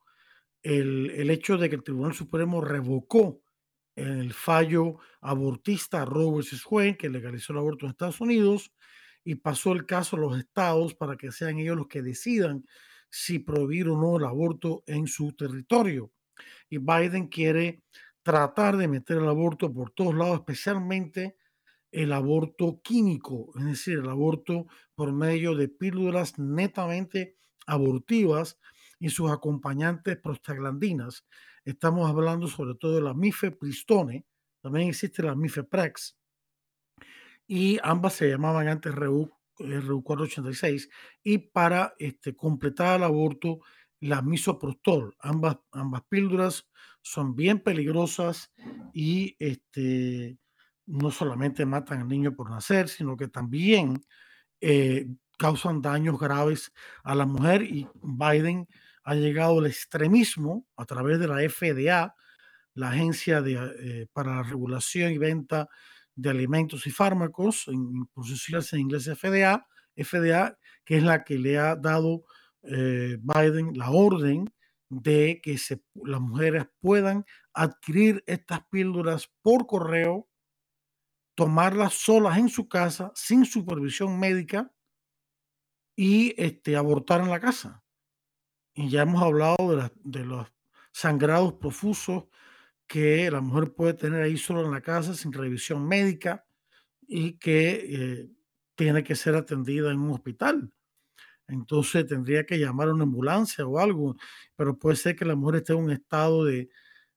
[0.63, 3.41] el, el hecho de que el Tribunal Supremo revocó
[3.95, 6.65] el fallo abortista Roe vs.
[6.69, 8.71] Wade, que legalizó el aborto en Estados Unidos,
[9.23, 12.65] y pasó el caso a los estados para que sean ellos los que decidan
[13.09, 16.11] si prohibir o no el aborto en su territorio.
[16.69, 17.83] Y Biden quiere
[18.23, 21.37] tratar de meter el aborto por todos lados, especialmente
[21.91, 27.35] el aborto químico, es decir, el aborto por medio de píldoras netamente
[27.67, 28.59] abortivas
[28.99, 31.25] y sus acompañantes prostaglandinas.
[31.65, 34.25] Estamos hablando sobre todo de la mifepristone,
[34.61, 36.17] también existe la mifeprex,
[37.51, 40.89] y ambas se llamaban antes RU, 486
[41.21, 43.59] y para este, completar el aborto
[43.99, 45.17] la misoprostol.
[45.19, 46.69] Ambas, ambas píldoras
[47.01, 48.53] son bien peligrosas
[48.93, 50.37] y este,
[50.85, 54.01] no solamente matan al niño por nacer, sino que también
[54.61, 56.71] eh, causan daños graves
[57.03, 58.65] a la mujer y Biden
[59.03, 62.15] ha llegado al extremismo a través de la FDA,
[62.75, 65.67] la Agencia de, eh, para la Regulación y Venta
[66.21, 71.57] de alimentos y fármacos, en, por en inglés FDA, FDA, que es la que le
[71.57, 72.23] ha dado
[72.63, 74.53] eh, Biden la orden
[74.89, 80.29] de que se, las mujeres puedan adquirir estas píldoras por correo,
[81.35, 84.71] tomarlas solas en su casa, sin supervisión médica,
[85.95, 87.83] y este, abortar en la casa.
[88.73, 90.47] Y ya hemos hablado de, de los
[90.91, 92.25] sangrados profusos
[92.91, 96.45] que la mujer puede tener ahí solo en la casa sin revisión médica
[97.07, 98.29] y que eh,
[98.75, 100.73] tiene que ser atendida en un hospital.
[101.47, 104.17] Entonces tendría que llamar a una ambulancia o algo,
[104.57, 106.69] pero puede ser que la mujer esté en un estado de,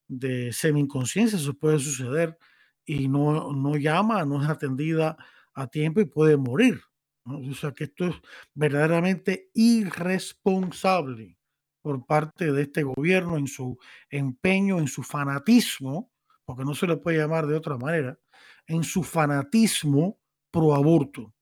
[0.07, 2.39] de semi-inconsciencia, eso puede suceder,
[2.85, 5.17] y no, no llama, no es atendida
[5.55, 6.83] a tiempo y puede morir.
[7.25, 8.15] O sea que esto es
[8.55, 11.37] verdaderamente irresponsable
[11.85, 16.11] por parte de este gobierno en su empeño, en su fanatismo,
[16.47, 18.19] porque no se le puede llamar de otra manera,
[18.67, 20.19] en su fanatismo
[20.51, 21.35] pro aborto.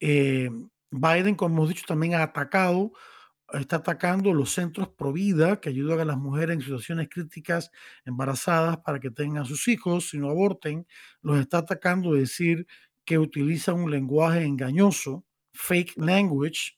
[0.00, 0.50] Eh,
[0.90, 2.90] Biden, como hemos dicho, también ha atacado,
[3.52, 7.70] está atacando los centros pro vida que ayudan a las mujeres en situaciones críticas
[8.04, 10.84] embarazadas para que tengan sus hijos y no aborten.
[11.22, 12.66] Los está atacando decir
[13.04, 16.77] que utilizan un lenguaje engañoso, fake language,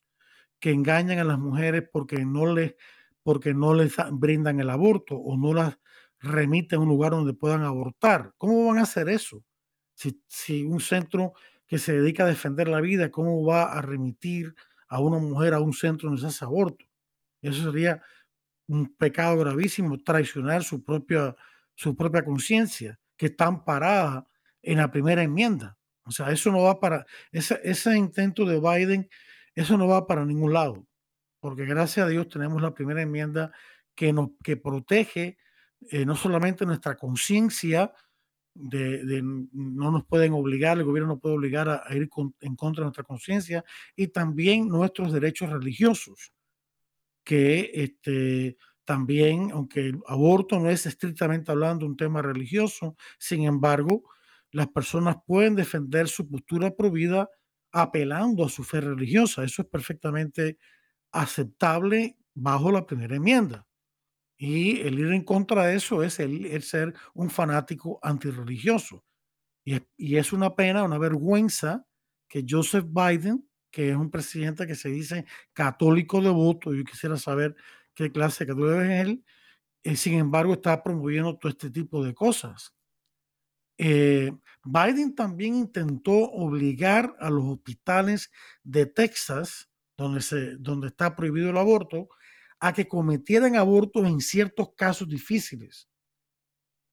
[0.60, 2.74] que engañan a las mujeres porque no les,
[3.22, 5.78] porque no les brindan el aborto o no las
[6.20, 8.34] remiten a un lugar donde puedan abortar.
[8.36, 9.42] ¿Cómo van a hacer eso?
[9.94, 11.32] Si, si un centro
[11.66, 14.54] que se dedica a defender la vida, ¿cómo va a remitir
[14.88, 16.84] a una mujer a un centro donde se hace aborto?
[17.40, 18.02] Eso sería
[18.66, 21.34] un pecado gravísimo, traicionar su propia,
[21.74, 24.26] su propia conciencia, que está amparada
[24.62, 25.78] en la primera enmienda.
[26.04, 29.08] O sea, eso no va para, ese, ese intento de Biden
[29.54, 30.86] eso no va para ningún lado,
[31.40, 33.52] porque gracias a Dios tenemos la primera enmienda
[33.94, 35.38] que, protege
[35.90, 37.92] eh, no solamente nuestra conciencia,
[38.54, 42.08] de, no nos pueden obligar, el gobierno no puede obligar a, ir
[42.40, 43.64] en contra de nuestra conciencia,
[43.96, 46.32] y también nuestros derechos religiosos,
[47.24, 54.02] que este, también, aunque el aborto no es estrictamente hablando un tema religioso, sin embargo,
[54.50, 57.30] las personas pueden defender su postura prohibida
[57.72, 59.44] apelando a su fe religiosa.
[59.44, 60.58] Eso es perfectamente
[61.12, 63.66] aceptable bajo la primera enmienda.
[64.36, 69.04] Y el ir en contra de eso es el, ser un fanático antirreligioso.
[69.64, 71.86] Y es, una pena, una vergüenza
[72.26, 77.54] que Joseph Biden, que es un presidente que se dice católico devoto, yo quisiera saber
[77.94, 79.24] qué clase de católico es él,
[79.82, 82.74] eh, sin embargo está promoviendo todo este tipo de cosas.
[83.82, 84.30] Eh,
[84.62, 88.30] Biden también intentó obligar a los hospitales
[88.62, 92.10] de Texas, donde, se, donde está prohibido el aborto,
[92.58, 95.88] a que cometieran abortos en ciertos casos difíciles,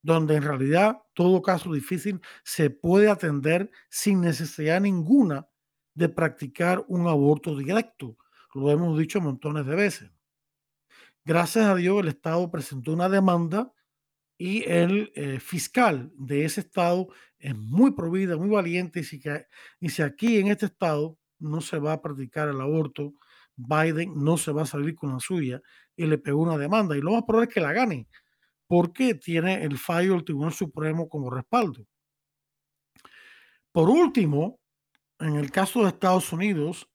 [0.01, 5.45] donde en realidad todo caso difícil se puede atender sin necesidad ninguna
[5.93, 8.17] de practicar un aborto directo.
[8.53, 10.11] Lo hemos dicho montones de veces.
[11.25, 13.73] Gracias a Dios el Estado presentó una demanda
[14.37, 17.07] y el eh, fiscal de ese estado
[17.39, 19.45] es muy provida, muy valiente, y si, que,
[19.79, 23.13] y si aquí en este estado no se va a practicar el aborto,
[23.55, 25.61] Biden no se va a salir con la suya
[25.95, 26.95] y le pegó una demanda.
[26.95, 28.07] Y lo más probable es que la gane,
[28.67, 31.85] porque tiene el fallo del Tribunal Supremo como respaldo.
[33.71, 34.59] Por último,
[35.19, 36.87] en el caso de Estados Unidos,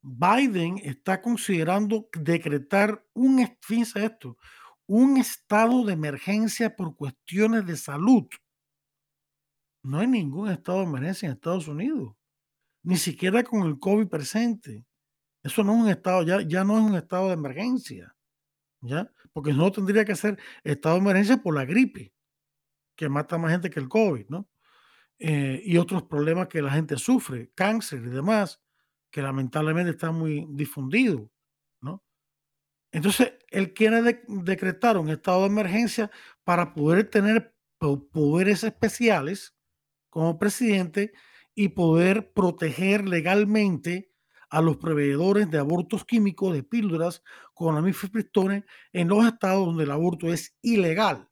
[0.00, 4.36] Biden está considerando decretar un, fíjense esto,
[4.86, 8.26] un estado de emergencia por cuestiones de salud.
[9.82, 12.14] No hay ningún estado de emergencia en Estados Unidos,
[12.82, 14.84] ni siquiera con el COVID presente.
[15.42, 18.16] Eso no es un estado, ya, ya no es un estado de emergencia,
[18.80, 19.10] ¿ya?
[19.32, 22.14] Porque no tendría que ser estado de emergencia por la gripe,
[22.96, 24.48] que mata más gente que el COVID, ¿no?
[25.18, 28.60] Eh, y otros problemas que la gente sufre, cáncer y demás,
[29.10, 31.30] que lamentablemente están muy difundidos.
[32.94, 36.12] Entonces, él quiere decretar un estado de emergencia
[36.44, 37.52] para poder tener
[38.12, 39.56] poderes especiales
[40.10, 41.12] como presidente
[41.56, 44.12] y poder proteger legalmente
[44.48, 49.82] a los proveedores de abortos químicos, de píldoras con la mifepristone en los estados donde
[49.82, 51.28] el aborto es ilegal.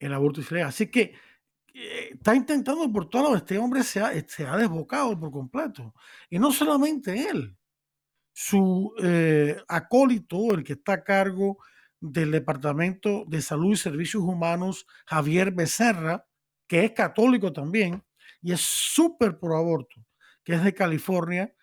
[0.00, 0.70] El aborto es ilegal.
[0.70, 1.14] Así que
[1.72, 5.94] eh, está intentando por todo este hombre se ha desbocado por completo.
[6.28, 7.56] Y no solamente él
[8.32, 11.58] su eh, acólito, el que está a cargo
[12.00, 16.26] del Departamento de Salud y Servicios Humanos, Javier Becerra,
[16.66, 18.02] que es católico también
[18.42, 20.04] y es súper pro aborto,
[20.44, 21.54] que es de California,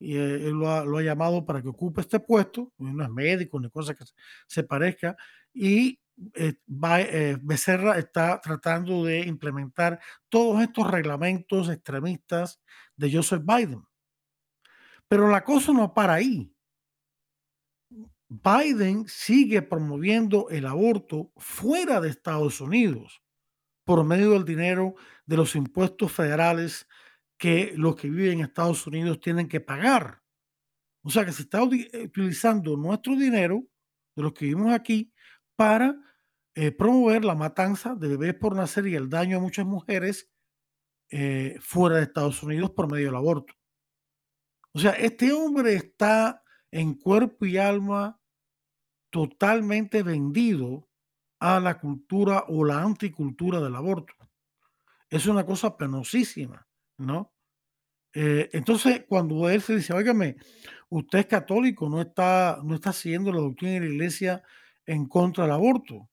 [0.00, 0.68] y eh, él lo
[0.98, 4.04] ha, llamado para que ocupe este puesto, no es médico ni cosa que
[4.46, 5.16] se, parezca,
[5.52, 6.00] y
[6.34, 12.60] eh, Becerra está tratando de implementar todos estos reglamentos extremistas
[12.96, 13.84] de Joseph Biden.
[15.08, 16.54] Pero la cosa no para ahí.
[18.28, 23.22] Biden sigue promoviendo el aborto fuera de Estados Unidos
[23.84, 24.94] por medio del dinero
[25.26, 26.88] de los impuestos federales
[27.38, 30.22] que los que viven en Estados Unidos tienen que pagar.
[31.02, 33.62] O sea que se está utilizando nuestro dinero
[34.16, 35.12] de los que vivimos aquí
[35.54, 35.94] para
[36.54, 40.30] eh, promover la matanza de bebés por nacer y el daño a muchas mujeres
[41.10, 43.54] eh, fuera de Estados Unidos por medio del aborto.
[44.74, 48.20] O sea, este hombre está en cuerpo y alma
[49.10, 50.88] totalmente vendido
[51.38, 54.14] a la cultura o la anticultura del aborto.
[55.08, 56.66] Es una cosa penosísima,
[56.98, 57.32] ¿no?
[58.12, 60.36] Eh, entonces, cuando él se dice, óigame,
[60.88, 64.42] usted es católico, no está, no está siguiendo la doctrina de la iglesia
[64.86, 66.10] en contra del aborto.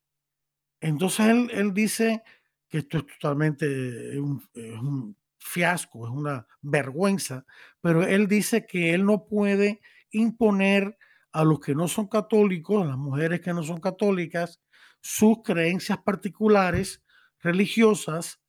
[0.80, 2.22] Entonces él, dice
[2.68, 7.44] que esto es totalmente un fiasco, es una vergüenza,
[7.80, 9.80] pero él dice que él no puede
[10.10, 10.96] imponer
[11.32, 14.60] a los que no son católicos, a las mujeres que no son católicas,
[15.00, 17.02] sus creencias particulares
[17.40, 18.40] religiosas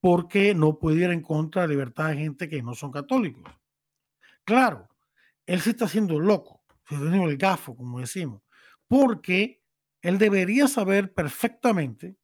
[0.00, 3.52] porque no puede ir en contra de la libertad de gente que no son católicos.
[4.44, 4.88] Claro,
[5.46, 8.42] él se está haciendo loco, se está haciendo el gafo, como decimos,
[8.86, 9.62] porque
[10.02, 12.16] él debería saber perfectamente,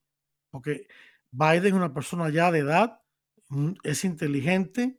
[0.51, 0.87] porque
[1.31, 3.01] Biden es una persona ya de edad,
[3.83, 4.99] es inteligente,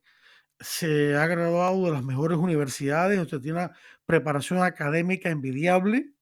[0.59, 6.13] se ha graduado de las mejores universidades, usted tiene una preparación académica envidiable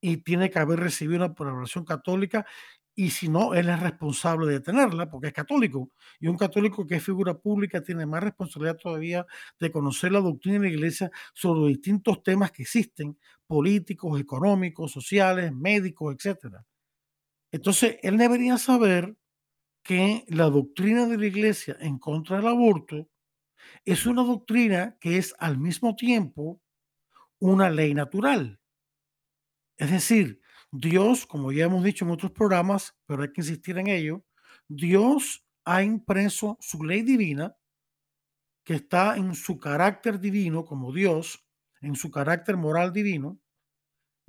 [0.00, 2.46] y tiene que haber recibido una preparación católica
[2.94, 5.90] y si no, él es responsable de tenerla porque es católico.
[6.18, 9.26] Y un católico que es figura pública tiene más responsabilidad todavía
[9.58, 14.92] de conocer la doctrina de la iglesia sobre los distintos temas que existen, políticos, económicos,
[14.92, 16.56] sociales, médicos, etc.
[17.52, 19.16] Entonces, él debería saber
[19.82, 23.08] que la doctrina de la iglesia en contra del aborto
[23.84, 26.60] es una doctrina que es al mismo tiempo
[27.38, 28.60] una ley natural.
[29.76, 33.88] Es decir, Dios, como ya hemos dicho en otros programas, pero hay que insistir en
[33.88, 34.24] ello,
[34.68, 37.56] Dios ha impreso su ley divina,
[38.64, 41.44] que está en su carácter divino como Dios,
[41.80, 43.40] en su carácter moral divino,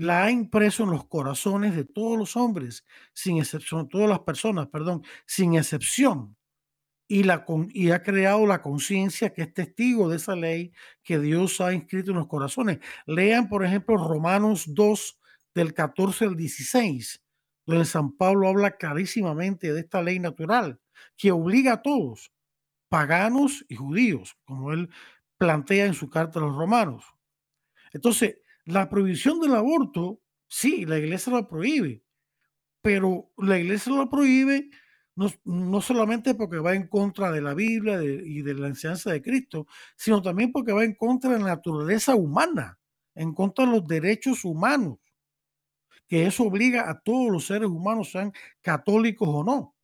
[0.02, 2.84] la ha impreso en los corazones de todos los hombres,
[3.14, 6.36] sin excepción, todas las personas, perdón, sin excepción.
[7.08, 7.46] Y, la,
[7.94, 10.74] ha creado la conciencia que es testigo de esa ley
[11.04, 12.80] que Dios ha inscrito en los corazones.
[13.06, 15.20] Lean, por ejemplo, Romanos 2,
[15.54, 17.22] del 14 al 16,
[17.68, 20.80] donde San Pablo habla clarísimamente de esta ley natural
[21.16, 22.32] que obliga a todos,
[22.90, 24.90] paganos y judíos, como él
[25.38, 27.04] plantea en su carta a los romanos.
[27.94, 32.04] Entonces, la prohibición del aborto, sí, la iglesia lo prohíbe,
[32.82, 34.70] pero la iglesia lo prohíbe
[35.46, 39.68] no, solamente porque va en contra de la Biblia y de la enseñanza de Cristo,
[39.96, 42.80] sino también porque va en contra de la naturaleza humana,
[43.16, 44.98] en contra de los derechos humanos.
[46.08, 49.76] que eso obliga a todos los seres humanos, sean católicos o no.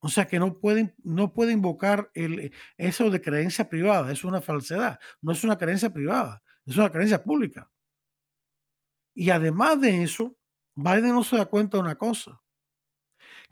[0.00, 4.40] O sea que no pueden, no puede invocar el, eso de creencia privada, es una
[4.40, 7.70] falsedad, no es una creencia privada, es una creencia pública.
[9.14, 10.36] Y además de eso,
[10.74, 12.42] Biden no se da cuenta de una cosa,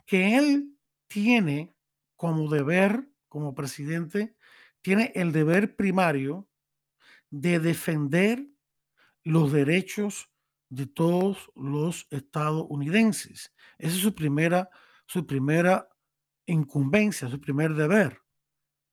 [0.05, 1.75] que él tiene
[2.15, 4.35] como deber, como presidente,
[4.81, 6.47] tiene el deber primario
[7.31, 8.45] de defender
[9.23, 10.29] los derechos
[10.69, 13.53] de todos los estadounidenses.
[13.77, 14.69] Esa es su primera,
[15.07, 15.89] su primera
[16.45, 18.21] incumbencia, su primer deber.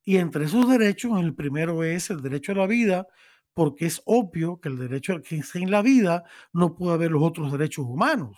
[0.04, 3.06] Y entre esos derechos, el primero es el derecho a la vida,
[3.54, 7.22] porque es obvio que el derecho a que sin la vida no puede haber los
[7.22, 8.36] otros derechos humanos.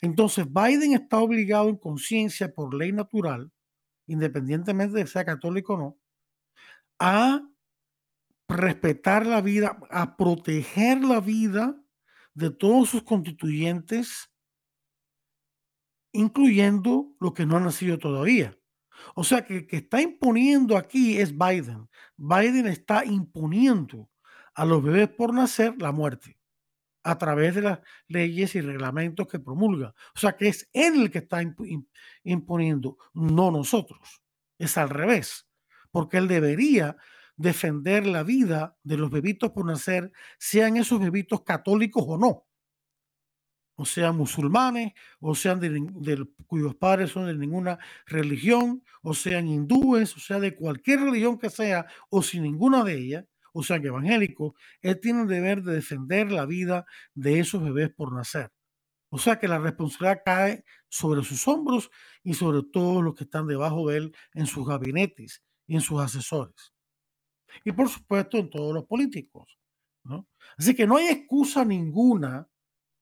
[0.00, 3.52] Entonces, Biden está obligado en conciencia por ley natural,
[4.06, 5.98] independientemente de sea católico o no,
[6.98, 7.42] a
[8.48, 11.76] respetar la vida, a proteger la vida
[12.34, 14.30] de todos sus constituyentes,
[16.12, 18.58] incluyendo los que no han nacido todavía.
[19.14, 21.88] O sea que el que está imponiendo aquí es Biden.
[22.16, 24.08] Biden está imponiendo
[24.56, 26.38] a los bebés por nacer la muerte
[27.04, 29.94] a través de las leyes y reglamentos que promulga.
[30.14, 31.40] O sea que es él el que está
[32.24, 34.22] imponiendo, no nosotros.
[34.58, 35.48] Es al revés,
[35.92, 36.96] porque él debería
[37.36, 42.46] defender la vida de los bebitos por nacer, sean esos bebitos católicos o no,
[43.76, 50.16] o sean musulmanes, o sean de, cuyos padres son de ninguna religión, o sean hindúes,
[50.16, 53.24] o sea, de cualquier religión que sea, o sin ninguna de ellas,
[53.56, 56.84] o sean evangélicos, él tiene el deber de defender la vida
[57.14, 58.52] de esos bebés por nacer.
[59.08, 61.90] O sea que la responsabilidad cae sobre sus hombros
[62.22, 66.00] y sobre todos los que están debajo de él en sus gabinetes y en sus
[66.00, 66.76] asesores
[67.64, 69.58] y por supuesto en todos los políticos.
[70.04, 70.28] ¿no?
[70.56, 72.48] Así que no hay excusa ninguna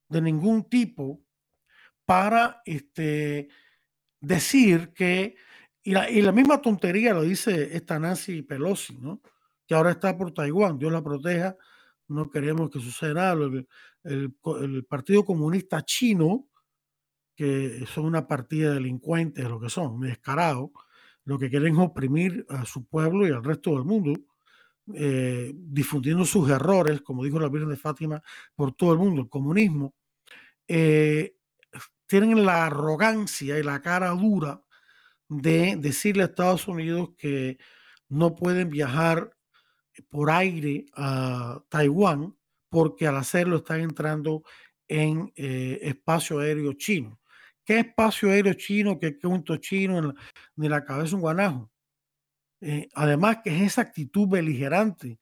[0.09, 1.22] de ningún tipo
[2.05, 3.48] para este,
[4.20, 5.36] decir que,
[5.82, 9.22] y la, y la, misma tontería lo dice esta Nancy Pelosi, ¿no?
[9.66, 11.56] Que ahora está por Taiwán, Dios la proteja,
[12.08, 13.32] no queremos que suceda.
[13.32, 13.66] El,
[14.04, 16.46] el, el Partido Comunista Chino,
[17.34, 20.70] que son una partida de delincuentes, lo que son, descarados,
[21.24, 24.20] lo que quieren es oprimir a su pueblo y al resto del mundo,
[24.94, 28.22] eh, difundiendo sus errores, como dijo la Virgen de Fátima,
[28.54, 29.94] por todo el mundo, el comunismo,
[30.68, 31.36] eh,
[32.06, 34.62] tienen la arrogancia y la cara dura
[35.28, 37.58] de decirle a Estados Unidos que
[38.08, 39.34] no pueden viajar
[40.09, 42.36] por aire a Taiwán
[42.68, 44.42] porque al hacerlo están entrando
[44.88, 47.20] en eh, espacio aéreo chino.
[47.64, 48.99] ¿Qué espacio aéreo chino?
[48.99, 51.70] ¿Qué punto chino en la, la cabeza un guanajo?
[52.61, 55.18] Eh, además que es esa actitud beligerante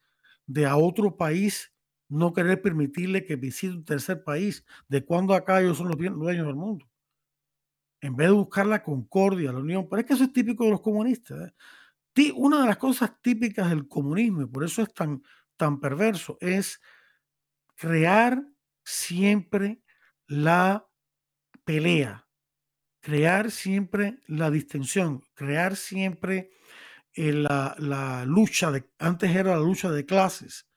[0.47, 1.73] de a otro país
[2.09, 6.47] no querer permitirle que visite un tercer país, de cuando acá ellos son los dueños
[6.47, 6.87] del mundo.
[8.03, 10.73] En vez de buscar la concordia, la unión, pero es que eso es típico de
[10.73, 11.49] los comunistas.
[11.49, 11.53] ¿eh?
[12.35, 15.23] Una de las cosas típicas del comunismo, y por eso es tan,
[15.57, 16.81] tan perverso, es
[17.75, 18.43] crear
[18.85, 19.83] siempre
[20.27, 20.87] la
[21.65, 22.29] pelea,
[23.01, 26.51] crear siempre la distensión, crear siempre
[27.15, 30.69] la, la, lucha de, antes era la lucha de clases,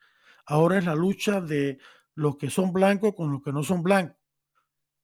[0.46, 1.80] ahora es la lucha de
[2.14, 4.18] los que son blancos con los que no son blancos,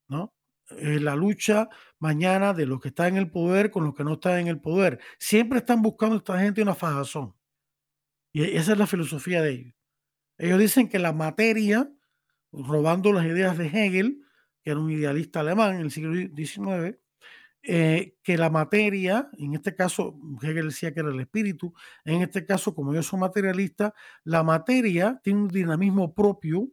[0.07, 0.33] ¿no?
[0.79, 1.69] La lucha
[1.99, 4.59] mañana de los que están en el poder con los que no están en el
[4.59, 4.99] poder.
[5.19, 7.35] Siempre están buscando esta gente una fajazón.
[8.33, 9.73] Y esa es la filosofía de ellos.
[10.37, 11.91] Ellos dicen que la materia,
[12.51, 14.25] robando las ideas de Hegel,
[14.63, 16.97] que era un idealista alemán en el siglo XIX,
[17.63, 21.73] eh, que la materia, en este caso, Hegel decía que era el espíritu,
[22.05, 23.93] en este caso, como yo soy materialista,
[24.23, 26.69] la materia tiene un dinamismo propio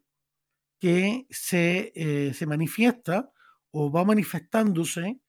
[0.80, 3.32] que se, eh, se manifiesta
[3.70, 5.20] o va manifestándose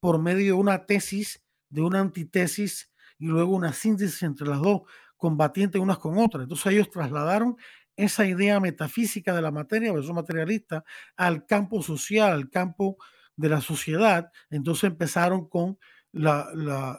[0.00, 4.82] por medio de una tesis, de una antitesis y luego una síntesis entre las dos,
[5.16, 6.44] combatientes unas con otras.
[6.44, 7.56] Entonces ellos trasladaron
[7.96, 10.84] esa idea metafísica de la materia, eso materialista,
[11.16, 12.96] al campo social, al campo
[13.36, 15.78] de la sociedad, entonces empezaron con
[16.12, 16.98] la,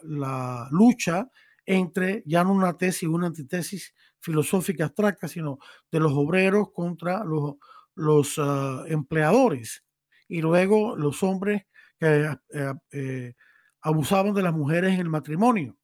[0.72, 1.30] lucha
[1.66, 5.60] entre ya no una tesis, una antitesis filosófica abstracta, sino
[5.92, 7.56] de los obreros contra los,
[7.96, 9.84] los ah, empleadores.
[10.30, 11.64] Y luego los hombres
[12.00, 13.34] que eh, eh,
[13.82, 15.78] abusaban de las mujeres en el matrimonio.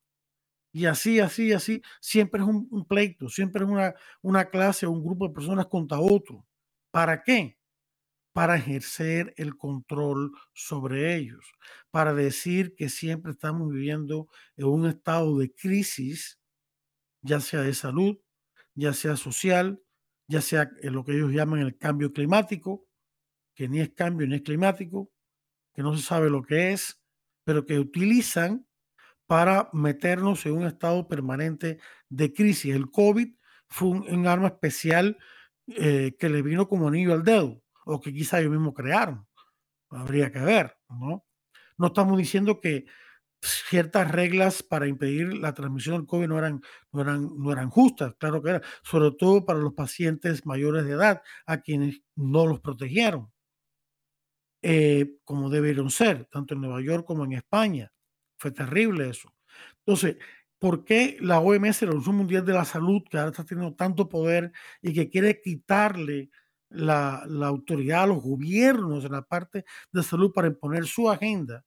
[0.71, 5.03] Y así, así, así, siempre es un, pleito, siempre es una, una clase o un
[5.03, 6.45] grupo de personas contra otro.
[6.91, 7.57] ¿Para qué?
[8.35, 11.53] para ejercer el control sobre ellos,
[11.89, 14.27] para decir que siempre estamos viviendo
[14.57, 16.37] en un estado de crisis,
[17.21, 18.17] ya sea de salud,
[18.73, 19.81] ya sea social,
[20.27, 22.84] ya sea en lo que ellos llaman el cambio climático,
[23.55, 25.09] que ni es cambio ni es climático,
[25.73, 27.01] que no se sabe lo que es,
[27.43, 28.67] pero que utilizan
[29.27, 31.79] para meternos en un estado permanente
[32.09, 32.75] de crisis.
[32.75, 33.33] El COVID
[33.67, 35.17] fue un, arma especial
[35.67, 39.27] eh, que le vino como anillo al dedo, o que quizá ellos mismos crearon.
[39.89, 41.25] Habría que ver, ¿no?
[41.77, 42.85] No estamos diciendo que
[43.41, 48.15] ciertas reglas para impedir la transmisión del COVID no eran, no eran, no eran justas,
[48.17, 52.59] claro que eran, sobre todo para los pacientes mayores de edad, a quienes no los
[52.59, 53.31] protegieron,
[54.67, 57.91] eh, como debieron ser, tanto en Nueva York como en España.
[58.35, 59.31] Fue terrible eso.
[59.85, 60.17] Entonces,
[60.57, 64.09] ¿por qué la OMS, la Organización Mundial de la Salud, que ahora está teniendo tanto
[64.09, 64.51] poder
[64.81, 66.31] y que quiere quitarle
[66.69, 71.63] la, autoridad a los gobiernos en la parte de salud para imponer su agenda?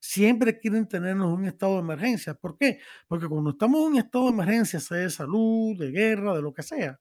[0.00, 2.34] siempre quieren tenernos en un estado de emergencia.
[2.34, 2.80] ¿Por qué?
[3.06, 6.52] Porque cuando estamos en un estado de emergencia, sea de salud, de guerra, de lo
[6.52, 6.98] que sea,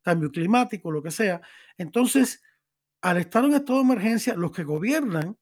[0.00, 1.42] cambio climático, lo que sea,
[1.76, 2.42] entonces,
[3.02, 5.38] al estar en estado de emergencia, los que gobiernan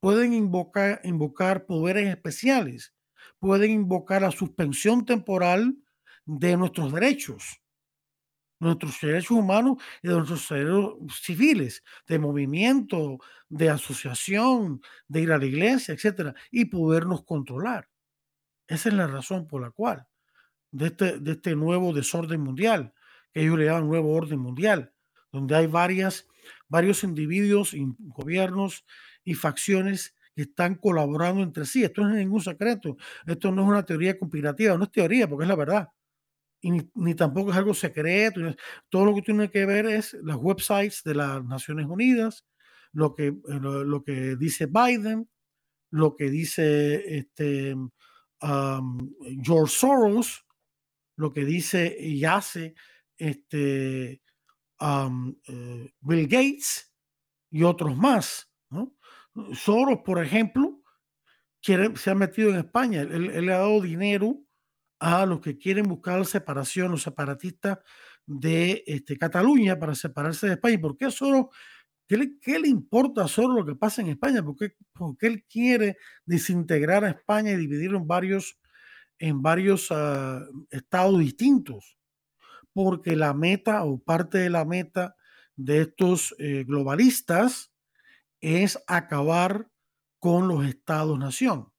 [0.00, 2.94] pueden invocar, invocar poderes especiales,
[3.38, 5.76] pueden invocar la suspensión temporal
[6.24, 7.62] de nuestros derechos
[8.62, 15.38] nuestros derechos humanos y de nuestros derechos civiles, de movimiento, de asociación, de ir a
[15.38, 17.88] la iglesia, etcétera, y podernos controlar.
[18.68, 20.06] Esa es la razón por la cual
[20.70, 22.94] de este, de este nuevo desorden mundial,
[23.32, 24.94] que ellos le llaman nuevo orden mundial,
[25.32, 26.28] donde hay varias,
[26.72, 28.84] varios individuos, gobiernos
[29.24, 31.84] y facciones que están colaborando entre sí.
[31.84, 32.96] Esto no es ningún secreto,
[33.26, 35.88] esto no es una teoría conspirativa, no es teoría, porque es la verdad
[36.62, 38.40] y ni, tampoco es algo secreto.
[38.88, 42.46] Todo lo que tiene que ver es las websites de las Naciones Unidas,
[42.92, 45.28] lo que, eh, lo, que dice Biden,
[45.90, 47.74] lo que dice este,
[49.42, 50.46] George Soros,
[51.16, 52.74] lo que dice y hace
[53.18, 54.22] este,
[55.48, 56.92] eh, Bill Gates
[57.50, 58.48] y otros más.
[59.54, 60.82] Soros, por ejemplo,
[61.62, 63.02] quiere, se ha metido en España.
[63.02, 64.42] él le ha dado dinero
[65.02, 67.80] a los que quieren buscar la separación, los separatistas
[68.24, 70.78] de este, Cataluña para separarse de España.
[70.80, 71.50] ¿Por qué solo?
[72.06, 72.16] ¿Qué
[72.58, 74.44] le, importa solo lo que pasa en España?
[74.44, 78.58] ¿Por qué, porque él quiere desintegrar a España y dividirlo en varios,
[79.18, 81.96] en varios ah, estados distintos?
[82.72, 85.16] Porque la meta o parte de la meta
[85.56, 87.72] de estos eh, globalistas
[88.40, 89.68] es acabar
[90.18, 91.72] con los estados-nación,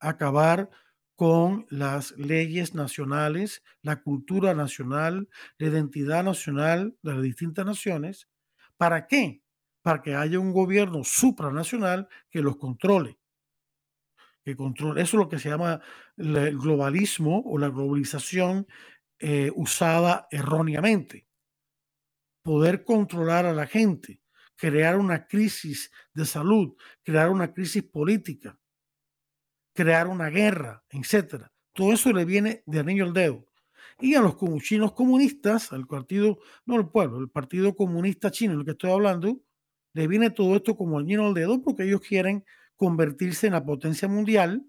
[0.00, 0.70] acabar
[1.18, 8.28] con las leyes nacionales, la cultura nacional, la identidad nacional de las distintas naciones.
[8.76, 9.42] ¿Para qué?
[9.82, 13.18] Para que haya un gobierno supranacional que los controle.
[14.44, 15.02] Que controle.
[15.02, 15.80] Eso es lo que se llama
[16.16, 18.68] el globalismo o la globalización
[19.18, 21.26] eh, usada erróneamente.
[22.42, 24.20] Poder controlar a la gente,
[24.56, 28.58] crear una crisis de salud, crear una crisis política
[29.78, 31.52] crear una guerra, etcétera.
[31.72, 33.46] Todo eso le viene de anillo al dedo.
[34.00, 38.64] Y a los chinos comunistas, al partido, no el pueblo, el Partido Comunista Chino, el
[38.64, 39.40] que estoy hablando,
[39.94, 42.44] le viene todo esto como anillo al dedo porque ellos quieren
[42.74, 44.66] convertirse en la potencia mundial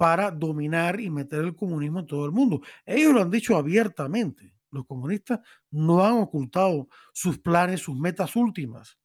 [0.00, 2.62] para dominar y meter el comunismo en todo el mundo.
[2.86, 4.54] Ellos lo han dicho abiertamente.
[4.70, 5.40] Los comunistas
[5.70, 8.98] no han ocultado sus planes, sus metas últimas,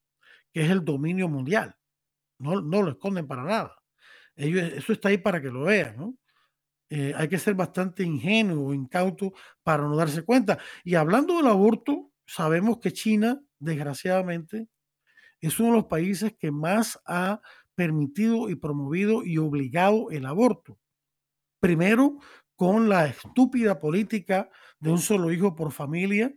[0.54, 1.76] que es el dominio mundial.
[2.40, 3.76] No, no lo esconden para nada
[4.36, 6.18] eso está ahí para que lo vean, ¿no?
[6.90, 9.34] Eh, hay que ser bastante ingenuo, incauto
[9.64, 10.60] para no darse cuenta.
[10.84, 14.68] Y hablando del aborto, sabemos que China, desgraciadamente,
[15.42, 17.42] es uno de los países que más ha
[17.74, 20.78] permitido y promovido y obligado el aborto.
[21.66, 22.20] Primero,
[22.56, 26.32] con la estúpida política de un solo hijo por familia,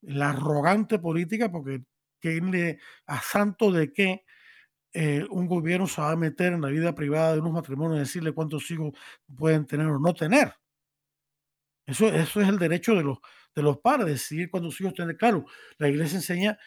[0.00, 1.82] la arrogante política, porque
[2.18, 4.24] tiene a santo de que
[4.94, 8.00] eh, un gobierno se va a meter en la vida privada de unos matrimonios y
[8.00, 8.92] decirle cuántos hijos
[9.36, 10.54] pueden tener o no tener.
[11.86, 13.18] Eso, eso es el derecho de los,
[13.54, 15.18] de los padres, decidir cuántos hijos tener.
[15.18, 15.44] Claro,
[15.76, 16.58] la iglesia enseña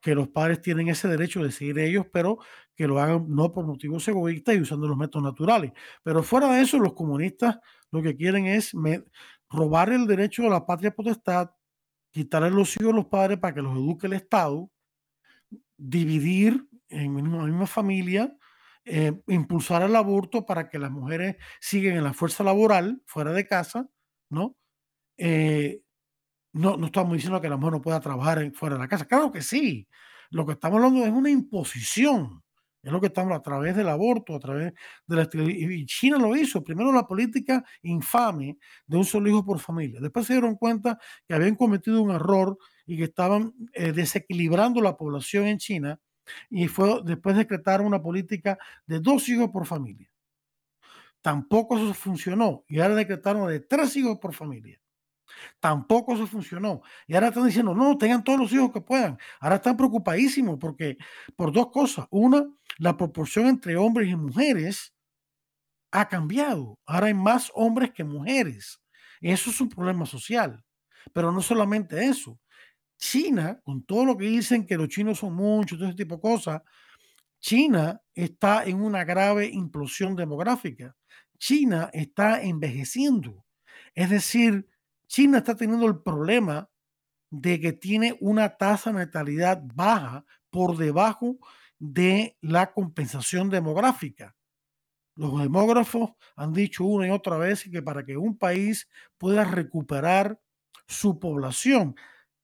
[0.00, 2.38] que los padres tienen ese derecho de decidir ellos, pero
[2.80, 5.72] que lo hagan no por motivos egoístas y usando los métodos naturales.
[6.02, 7.58] Pero fuera de eso, los comunistas
[7.90, 8.72] lo que quieren es
[9.50, 11.50] robar el derecho a la patria potestad,
[12.10, 14.70] quitarle los hijos a los padres para que los eduque el Estado,
[15.76, 18.34] dividir en la misma familia,
[18.86, 23.46] eh, impulsar el aborto para que las mujeres sigan en la fuerza laboral fuera de
[23.46, 23.90] casa,
[24.30, 24.56] ¿no?
[25.18, 25.82] Eh,
[26.54, 29.04] no, no estamos diciendo que la mujer no pueda trabajar fuera de la casa.
[29.04, 29.86] Claro que sí.
[30.30, 32.42] Lo que estamos hablando es una imposición.
[32.82, 34.72] Es lo que estamos a través del aborto, a través
[35.06, 36.64] de la y China lo hizo.
[36.64, 40.00] Primero la política infame de un solo hijo por familia.
[40.00, 42.56] Después se dieron cuenta que habían cometido un error
[42.86, 46.00] y que estaban eh, desequilibrando la población en China
[46.48, 50.10] y fue después decretar una política de dos hijos por familia.
[51.20, 54.80] Tampoco eso funcionó y ahora decretaron de tres hijos por familia.
[55.60, 56.82] Tampoco eso funcionó.
[57.06, 59.18] Y ahora están diciendo, no, tengan todos los hijos que puedan.
[59.40, 60.96] Ahora están preocupadísimos porque
[61.36, 62.06] por dos cosas.
[62.10, 62.46] Una,
[62.80, 64.94] la proporción entre hombres y mujeres
[65.92, 66.78] ha cambiado.
[66.86, 68.80] Ahora hay más hombres que mujeres.
[69.20, 70.64] Eso es un problema social.
[71.12, 72.40] Pero no solamente eso.
[72.96, 76.22] China, con todo lo que dicen que los chinos son muchos, todo ese tipo de
[76.22, 76.62] cosas,
[77.38, 80.96] China está en una grave implosión demográfica.
[81.38, 83.44] China está envejeciendo.
[83.94, 84.66] Es decir,
[85.06, 86.70] China está teniendo el problema
[87.28, 91.36] de que tiene una tasa de natalidad baja por debajo
[91.80, 94.36] de la compensación demográfica.
[95.16, 100.40] Los demógrafos han dicho una y otra vez que para que un país pueda recuperar
[100.86, 101.96] su población,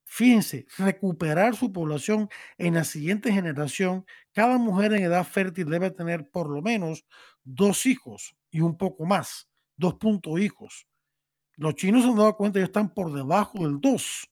[0.05, 6.29] fíjense, recuperar su población en la siguiente generación, cada mujer en edad fértil debe tener
[6.29, 7.05] por lo menos
[7.43, 10.87] dos hijos y un poco más, dos puntos hijos.
[11.55, 14.29] Los chinos se han dado cuenta que están por debajo del 2.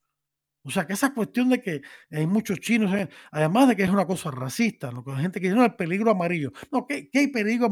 [0.66, 3.89] O sea, que esa cuestión de que hay muchos chinos, eh, además de que es
[3.91, 6.51] una cosa racista, que la gente que dice, no, el peligro amarillo.
[6.72, 7.70] No, ¿qué, qué peligro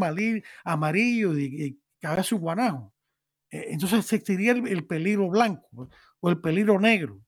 [0.63, 2.93] amarillo y, cabeza guanajo?
[3.49, 5.89] Eh, entonces existiría el, el, peligro blanco
[6.19, 7.19] o el peligro negro.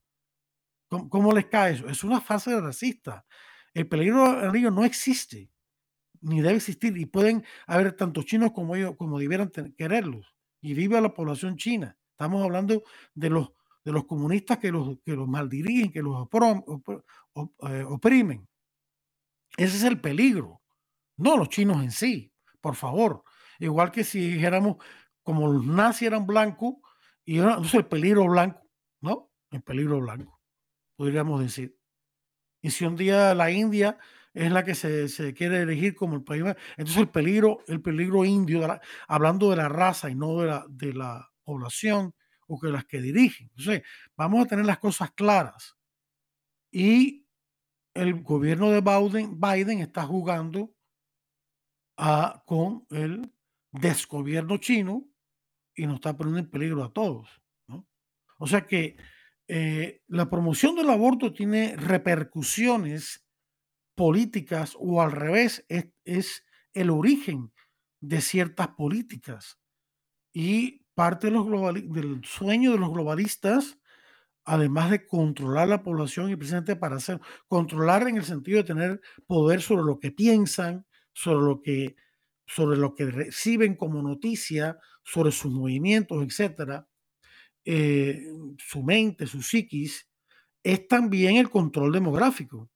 [0.88, 1.88] ¿Cómo, ¿Cómo, les cae eso?
[1.88, 3.26] Es una fase racista.
[3.74, 5.50] El peligro amarillo no existe,
[6.20, 10.32] ni debe existir, y pueden haber tantos chinos como ellos, como debieran quererlos.
[10.60, 11.98] Y vive la población china.
[12.12, 13.50] Estamos hablando de los
[13.86, 18.48] de los comunistas que los, que los maldirigen, que los eh, oprimen.
[19.56, 20.60] Ese es el peligro,
[21.16, 23.22] no los chinos en sí, por favor.
[23.60, 24.78] Igual que si dijéramos,
[25.22, 26.74] como los nazis eran blancos,
[27.24, 28.60] y entonces el peligro blanco,
[29.00, 29.30] ¿no?
[29.52, 30.40] El peligro blanco,
[30.96, 31.78] podríamos decir.
[32.60, 33.98] Y si un día la India
[34.34, 36.42] es la que se, se quiere elegir como el país,
[36.76, 38.66] entonces el peligro, el peligro indio,
[39.06, 42.16] hablando de la raza y no de la, de la población,
[42.46, 43.50] o que las que dirigen.
[43.56, 43.82] Entonces,
[44.16, 45.76] vamos a tener las cosas claras.
[46.70, 47.26] Y
[47.94, 50.74] el gobierno de Biden, está jugando
[51.96, 53.32] a, con el
[53.72, 55.08] desgobierno chino
[55.74, 57.28] y nos está poniendo en peligro a todos.
[57.68, 57.86] ¿no?
[58.38, 58.96] O sea que
[59.48, 63.26] eh, la promoción del aborto tiene repercusiones
[63.94, 66.44] políticas o al revés, es, es
[66.74, 67.52] el origen
[68.00, 69.58] de ciertas políticas.
[70.32, 73.78] Y parte de los del sueño de los globalistas,
[74.44, 79.02] además de controlar la población y precisamente para hacer, controlar en el sentido de tener
[79.26, 81.96] poder sobre lo que piensan, sobre lo que,
[82.46, 86.88] sobre lo que reciben como noticia, sobre sus movimientos, etcétera,
[87.64, 88.22] eh,
[88.58, 90.08] su mente, su psiquis,
[90.64, 92.70] es también el control demográfico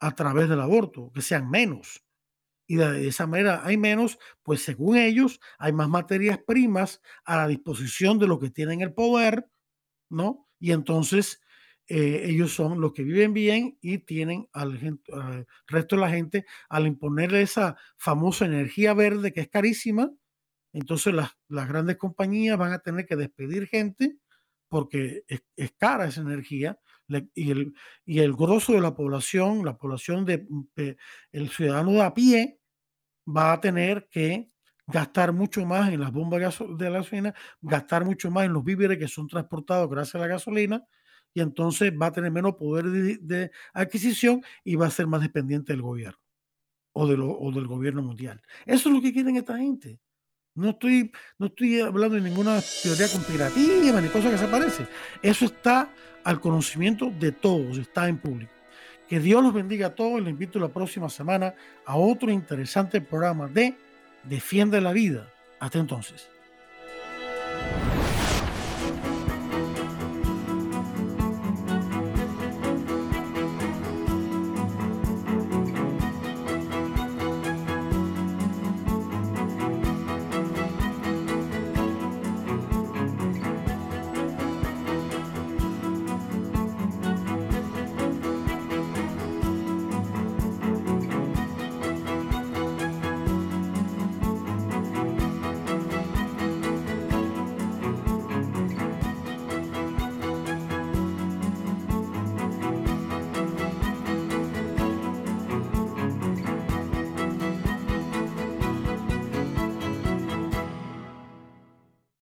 [0.00, 2.02] a través del aborto, que sean menos
[2.68, 7.48] y de esa manera hay menos, pues según ellos hay más materias primas a la
[7.48, 9.50] disposición de los que tienen el poder,
[10.10, 10.46] ¿no?
[10.60, 11.40] Y entonces
[11.88, 14.78] eh, ellos son los que viven bien y tienen al,
[15.66, 20.12] resto de la gente al imponerle esa famosa energía verde que es carísima,
[20.74, 24.18] entonces las, las grandes compañías van a tener que despedir gente
[24.68, 26.78] porque es, es cara esa energía
[27.34, 30.46] y el, y el grosso de la población, la población de,
[31.32, 32.57] el ciudadano de a pie,
[33.28, 34.50] va a tener que
[34.86, 39.06] gastar mucho más en las bombas de gasolina, gastar mucho más en los víveres que
[39.06, 40.84] son transportados gracias a la gasolina,
[41.34, 45.72] y entonces va a tener menos poder de, adquisición y va a ser más dependiente
[45.72, 46.18] del gobierno
[46.92, 48.42] o, del gobierno mundial.
[48.64, 50.00] Eso es lo que quieren esta gente.
[50.54, 54.86] No estoy, no estoy hablando de ninguna teoría conspirativa ni cosa que se parece.
[55.22, 55.92] Eso está
[56.24, 58.57] al conocimiento de todos, está en público.
[59.08, 60.20] Que Dios los bendiga a todos.
[60.20, 61.54] Les invito la próxima semana
[61.86, 63.74] a otro interesante programa de
[64.24, 65.28] Defiende la Vida.
[65.60, 66.28] Hasta entonces.